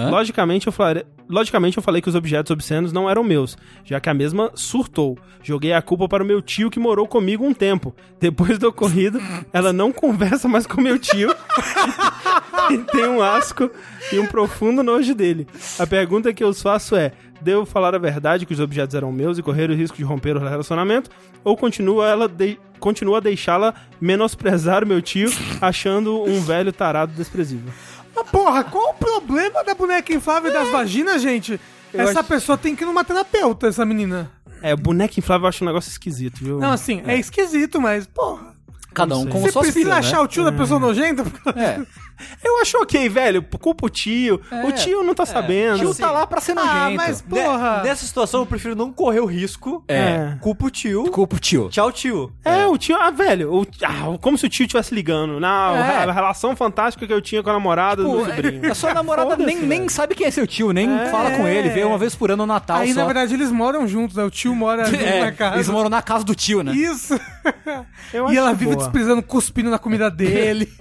[0.09, 4.09] Logicamente eu, falei, logicamente, eu falei que os objetos obscenos não eram meus, já que
[4.09, 5.17] a mesma surtou.
[5.41, 7.95] Joguei a culpa para o meu tio que morou comigo um tempo.
[8.19, 9.19] Depois do ocorrido,
[9.53, 11.33] ela não conversa mais com meu tio
[12.91, 13.69] tem um asco
[14.11, 15.47] e um profundo nojo dele.
[15.79, 17.11] A pergunta que eu faço é:
[17.41, 20.35] devo falar a verdade que os objetos eram meus e correr o risco de romper
[20.35, 21.09] o relacionamento?
[21.43, 25.29] Ou continua ela de- continua a deixá-la menosprezar o meu tio,
[25.61, 27.71] achando um velho tarado desprezível?
[28.15, 31.59] Mas porra, qual o problema da boneca inflável e das vaginas, gente?
[31.93, 34.29] Essa acho- pessoa tem que ir numa terapeuta, essa menina.
[34.61, 36.59] É, boneca inflável eu acho um negócio esquisito, viu?
[36.59, 38.55] Não, assim, é, esquisito, mas, porra.
[38.93, 40.23] Cada um com Você suas precisa filhas, achar né?
[40.23, 41.23] o tio da pessoa nojenta?
[41.57, 41.81] É.
[42.43, 43.43] Eu acho ok, velho.
[43.59, 44.39] Culpa o tio.
[44.65, 45.79] O tio não tá sabendo.
[45.79, 46.73] Tio tá lá pra ser nojento.
[46.75, 47.77] Ah, mas, porra.
[47.77, 49.83] Ne- Nessa situação, eu prefiro não correr o risco.
[49.87, 50.35] É.
[50.41, 51.03] Culpa o tio.
[51.11, 51.69] Culpa o tio.
[51.69, 52.31] Tchau, tio.
[52.43, 52.95] É, o tio.
[52.95, 53.53] Ah, velho.
[53.53, 55.39] o- ah, como se o tio estivesse ligando.
[55.39, 56.09] Na É.
[56.09, 58.71] a relação fantástica que eu tinha com a namorada do meu sobrinho.
[58.71, 61.05] A sua namorada nem, nem sabe quem é seu tio, nem É.
[61.07, 62.99] fala com ele, vê uma vez por ano no Natal Aí, só.
[62.99, 64.23] na verdade, eles moram juntos, né?
[64.23, 65.55] O tio mora É, na casa.
[65.55, 66.73] eles moram na casa do tio, né?
[66.73, 67.19] Isso.
[68.13, 68.77] Eu e acho ela vive boa.
[68.77, 70.71] desprezando, cuspindo na comida dele.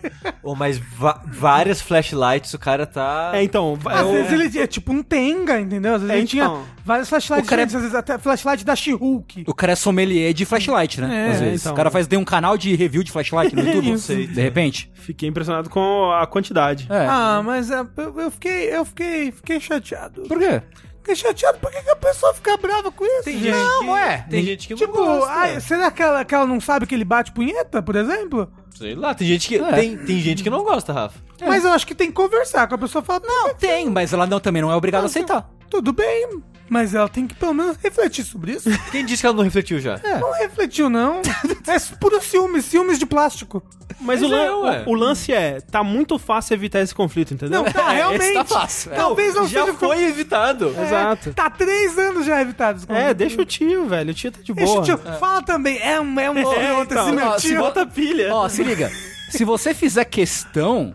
[0.43, 3.33] Ô, mas va- várias flashlights, o cara tá.
[3.35, 3.79] É, então.
[3.87, 5.95] Às é o- vezes ele é tipo um Tenga, entendeu?
[5.95, 6.63] Às vezes É, ele tinha então.
[6.85, 9.45] vários flashlights O cara é- às vezes até flashlight da She-Hulk.
[9.47, 11.29] O cara é sommelier de flashlight, né?
[11.29, 11.61] É, Às vezes.
[11.63, 11.73] então.
[11.73, 13.93] O cara faz tem um canal de review de flashlight no YouTube.
[13.93, 14.15] Isso.
[14.15, 14.91] De repente.
[14.95, 16.87] Fiquei impressionado com a quantidade.
[16.91, 17.07] É.
[17.09, 20.23] Ah, mas é, eu, eu fiquei, eu fiquei, fiquei chateado.
[20.23, 20.63] Por quê?
[21.05, 23.25] Fiquei chateado, por que, que a pessoa fica brava com isso?
[23.25, 23.51] Tem gente?
[23.55, 24.27] Não, que, ué.
[24.31, 25.31] Tem gente que não Tipo, gosta.
[25.33, 28.51] ai, será que ela, que ela não sabe que ele bate punheta, por exemplo?
[28.75, 29.57] Sei lá, tem gente que.
[29.57, 29.73] É.
[29.73, 31.19] Tem, tem gente que não gosta, Rafa.
[31.47, 34.15] Mas eu acho que tem que conversar com a pessoa e falar, não, Tem, mas
[34.15, 35.47] ela não, também não é obrigada a aceitar.
[35.69, 38.69] tudo bem, mas ela tem que pelo menos refletir sobre isso.
[38.91, 40.01] Quem disse que ela não refletiu já?
[40.21, 41.21] Não refletiu, não.
[41.67, 43.63] É puro ciúmes, ciúmes de plástico.
[44.01, 47.33] Mas, Mas o, lan- é, o, o lance é, tá muito fácil evitar esse conflito,
[47.33, 47.63] entendeu?
[47.63, 48.23] Não, tá, É, realmente.
[48.25, 48.97] esse tá fácil, é.
[48.97, 49.79] Talvez não já seja...
[49.79, 50.75] foi evitado.
[50.77, 51.33] É, Exato.
[51.33, 52.79] Tá três anos já evitado.
[52.79, 53.15] esse É, conflito.
[53.17, 54.11] deixa o tio, velho.
[54.11, 54.83] O tio tá de Deixa boa.
[54.83, 54.99] o tio.
[55.19, 55.79] Fala também.
[55.81, 57.59] É um, é um É, outro então, esse meu ó, se tio.
[57.61, 58.35] Bota pilha.
[58.35, 58.93] Ó, se liga.
[59.31, 60.95] Se você fizer questão,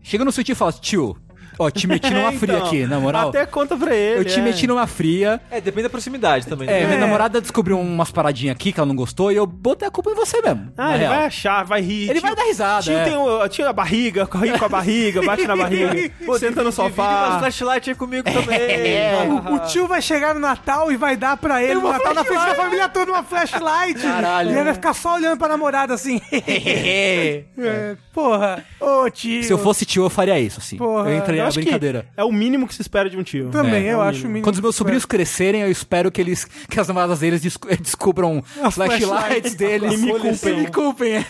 [0.00, 1.16] chega no seu tio e fala, tio,
[1.58, 3.28] ó, te meti numa É, fria então, aqui, na moral.
[3.30, 4.20] Até conta pra ele.
[4.20, 4.42] Eu te é.
[4.42, 5.40] meti numa fria.
[5.50, 6.68] É, depende da proximidade também.
[6.68, 6.86] É, né?
[6.86, 10.10] minha namorada descobriu umas paradinhas aqui que ela não gostou e eu botei a culpa
[10.10, 10.72] em você mesmo.
[10.76, 11.14] Ah, ele real.
[11.14, 12.10] vai achar, vai rir.
[12.10, 13.04] Ele Tio- vai dar risada, Tio é.
[13.04, 15.92] tem o, tio a barriga, corre com a barriga, bate na barriga,
[16.38, 17.38] senta no Divide umas sofá.
[17.38, 18.54] flashlight aí comigo também.
[19.50, 22.24] O, o tio vai chegar no Natal e vai dar pra ele no Natal na
[22.24, 24.00] frente da família toda uma flashlight.
[24.00, 24.50] Caralho.
[24.50, 26.20] E ele vai ficar só olhando pra namorada assim.
[26.32, 28.64] É, porra.
[28.80, 29.42] Ô, tio.
[29.42, 30.76] Se eu fosse tio, eu faria isso, assim.
[30.76, 32.06] Porra, eu entrei Eu na acho que brincadeira.
[32.16, 33.50] é o mínimo que se espera de um tio.
[33.50, 34.28] Também, É, eu é o acho mínimo.
[34.34, 34.44] mínimo.
[34.44, 38.42] Quando os meus sobrinhos crescerem, eu espero que eles que as namoradas deles desco- descubram
[38.62, 39.54] As flashlights flashlights.
[39.54, 40.52] deles E me culpem.
[40.52, 41.24] E me culpem, é.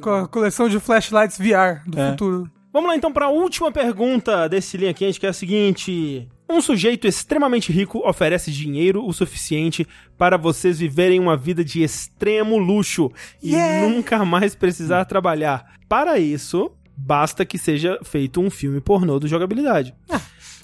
[0.00, 2.10] Com a coleção de flashlights VR do É.
[2.10, 2.50] futuro.
[2.72, 6.60] Vamos lá então para a última pergunta desse linha quente, que é a seguinte: Um
[6.62, 9.86] sujeito extremamente rico oferece dinheiro o suficiente
[10.16, 13.10] para vocês viverem uma vida de extremo luxo
[13.42, 13.86] e Yeah.
[13.88, 15.64] nunca mais precisar trabalhar.
[15.88, 19.94] Para isso, basta que seja feito um filme pornô do jogabilidade.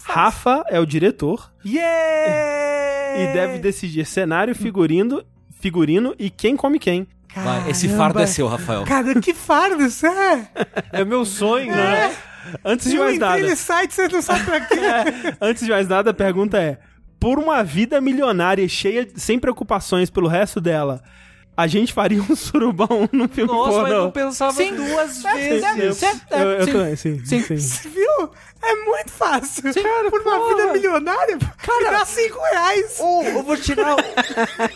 [0.02, 3.20] Rafa é o diretor Yeah!
[3.20, 5.24] e deve decidir cenário, figurino,
[5.60, 7.06] figurino e quem come quem.
[7.34, 8.84] Vai, esse fardo é seu, Rafael.
[8.84, 10.48] Cara, que fardo isso é?
[10.92, 12.14] É meu sonho, né?
[12.64, 14.76] Antes de mais nada, site, você não sabe pra quê.
[15.40, 16.78] Antes de mais nada, a pergunta é:
[17.18, 21.02] por uma vida milionária e cheia, sem preocupações pelo resto dela,
[21.56, 24.04] a gente faria um surubão no filme Nossa, mas pornô?
[24.04, 24.74] não pensava Sim.
[24.74, 25.34] duas É,
[25.70, 26.02] vezes.
[26.02, 26.72] é, é, Eu, eu sim.
[26.72, 27.24] também, sim.
[27.24, 27.42] Sim.
[27.42, 27.56] sim.
[27.56, 28.30] Você viu?
[28.62, 29.62] É muito fácil.
[29.74, 32.96] Cara, por uma vida milionária, cara, dá cinco reais.
[32.98, 33.94] Ou eu vou tirar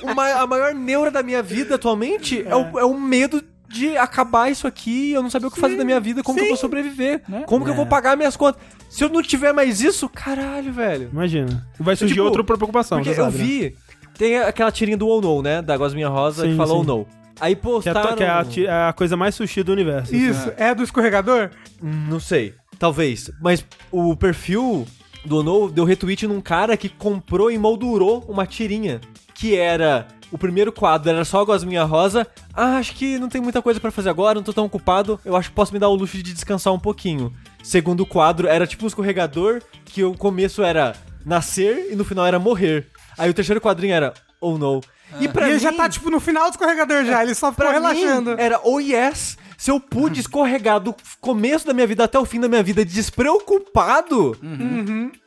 [0.02, 3.96] o ma- a maior neura da minha vida atualmente é, o, é o medo de
[3.98, 6.48] acabar isso aqui, eu não saber o que fazer da minha vida, como que eu
[6.48, 7.44] vou sobreviver, Né?
[7.46, 7.76] como que eu É.
[7.76, 8.60] vou pagar minhas contas.
[8.88, 11.10] Se eu não tiver mais isso, caralho, velho.
[11.12, 11.66] Imagina.
[11.78, 12.96] Vai surgir Tipo, outra preocupação.
[12.98, 13.72] Porque eu sabe, né?
[14.18, 16.76] Tem aquela tirinha do Oh No, né, da Gosminha Rosa, Sim, que fala sim.
[16.80, 17.06] Oh No.
[17.40, 18.16] Aí Que é, postaram...
[18.16, 20.12] que é a, ti- é a coisa mais sushi do universo.
[20.14, 21.50] Isso, é do escorregador?
[21.80, 23.30] Não sei, talvez.
[23.40, 24.84] Mas o perfil
[25.24, 29.00] do Ono deu retweet num cara que comprou e moldurou uma tirinha.
[29.34, 30.08] Que era.
[30.32, 32.26] O primeiro quadro era só a Gosminha Rosa.
[32.52, 35.18] Ah, acho que não tem muita coisa pra fazer agora, não tô tão ocupado.
[35.24, 37.32] Eu acho que posso me dar o luxo de descansar um pouquinho.
[37.62, 40.92] Segundo quadro era tipo um escorregador, que o começo era
[41.24, 42.88] nascer e no final era morrer.
[43.18, 44.80] Aí o terceiro quadrinho era Oh no.
[45.20, 47.22] E pra e ele mim, já tá, tipo, no final do escorregador já.
[47.22, 48.30] Ele só ficou Pra relaxando.
[48.32, 49.36] mim, era oh yes.
[49.56, 52.84] Se eu pude escorregar do começo da minha vida até o fim da minha vida
[52.84, 54.36] despreocupado,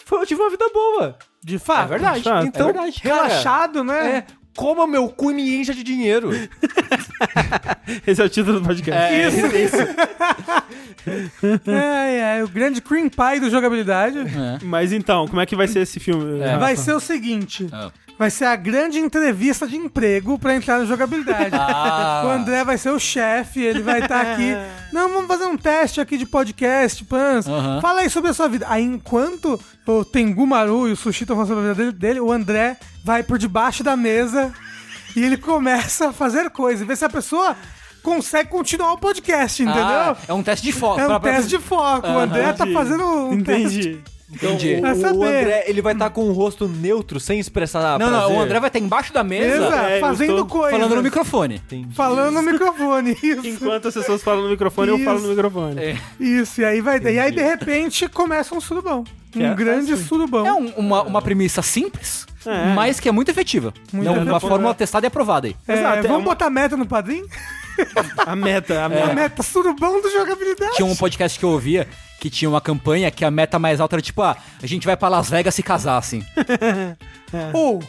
[0.06, 1.18] foi, eu tive uma vida boa.
[1.44, 1.86] De fato.
[1.86, 2.20] É verdade.
[2.48, 3.02] Então, é verdade.
[3.04, 4.18] Relaxado, né?
[4.18, 4.26] É,
[4.56, 6.32] coma meu cu e me encha de dinheiro.
[8.06, 9.14] Esse é o título do podcast.
[9.14, 9.48] É, Isso.
[9.56, 9.78] isso.
[11.70, 14.20] É, é, o grande cream pie do jogabilidade.
[14.64, 16.40] Mas então, como é que vai ser esse filme?
[16.42, 16.58] É.
[16.58, 17.68] Vai ser o seguinte.
[17.72, 17.92] Ah.
[18.22, 21.56] Vai ser a grande entrevista de emprego pra entrar no jogabilidade.
[21.56, 22.24] Ah.
[22.26, 24.54] O André vai ser o chefe, ele vai estar aqui.
[24.94, 27.48] Não, vamos fazer um teste aqui de podcast, Pans.
[27.48, 27.82] Aham.
[27.82, 28.68] Fala aí sobre a sua vida.
[28.70, 32.20] Aí, enquanto o Tengu Maru e o Sushi estão falando sobre a vida dele, dele,
[32.20, 34.54] o André vai por debaixo da mesa
[35.16, 36.86] e ele começa a fazer coisas.
[36.86, 37.56] Ver se a pessoa
[38.04, 39.84] consegue continuar o podcast, entendeu?
[39.84, 41.00] Ah, é um teste de foco.
[41.00, 42.08] é um pra- teste de foco.
[42.08, 42.74] o André tá Entendi.
[42.74, 44.04] fazendo um teste.
[44.34, 44.74] Entendi.
[44.76, 44.98] Entendi.
[45.00, 45.24] Então, o, o.
[45.24, 48.30] André, ele vai estar com o rosto neutro, sem expressar Não, prazer.
[48.30, 50.78] não, o André vai estar embaixo da mesa Mesa, é, eu fazendo coisa.
[50.78, 51.56] falando no microfone.
[51.56, 51.94] Entendi.
[51.96, 53.46] Falando no microfone, isso.
[53.48, 55.06] Enquanto as pessoas falam no microfone, eu Isso.
[55.06, 55.82] falo no microfone.
[55.82, 55.98] É.
[56.20, 57.00] Isso, e aí vai.
[57.00, 59.04] E aí, de repente, começa um surubão.
[59.36, 60.04] Um é grande assim.
[60.04, 60.46] surubão.
[60.46, 62.74] É um- uma, uma premissa simples, É.
[62.74, 63.74] mas que é muito efetiva.
[63.94, 65.56] Muito é uma fórmula testada e aprovada aí.
[65.68, 67.26] É, Exato, é vamos uma- botar meta no padrinho?
[68.18, 69.14] A meta, a A meta.
[69.14, 70.76] meta surubão do jogabilidade.
[70.76, 71.88] Tinha um podcast que eu ouvia
[72.20, 74.96] que tinha uma campanha que a meta mais alta era tipo, ah, a gente vai
[74.96, 76.24] pra Las Vegas se casar, assim.
[77.54, 77.82] Ou,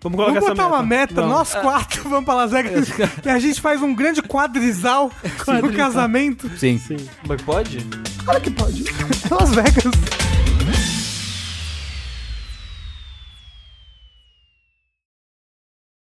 [0.00, 1.30] Vamos colocar Vamos botar uma meta, Vamos.
[1.30, 2.88] nós quatro vamos pra Las Vegas
[3.24, 5.10] e a gente faz um grande quadrisal
[5.60, 6.48] no casamento.
[6.56, 6.78] Sim.
[6.78, 6.98] Sim.
[7.26, 7.84] Mas pode?
[8.26, 8.84] Olha que pode.
[9.30, 10.37] Las Vegas.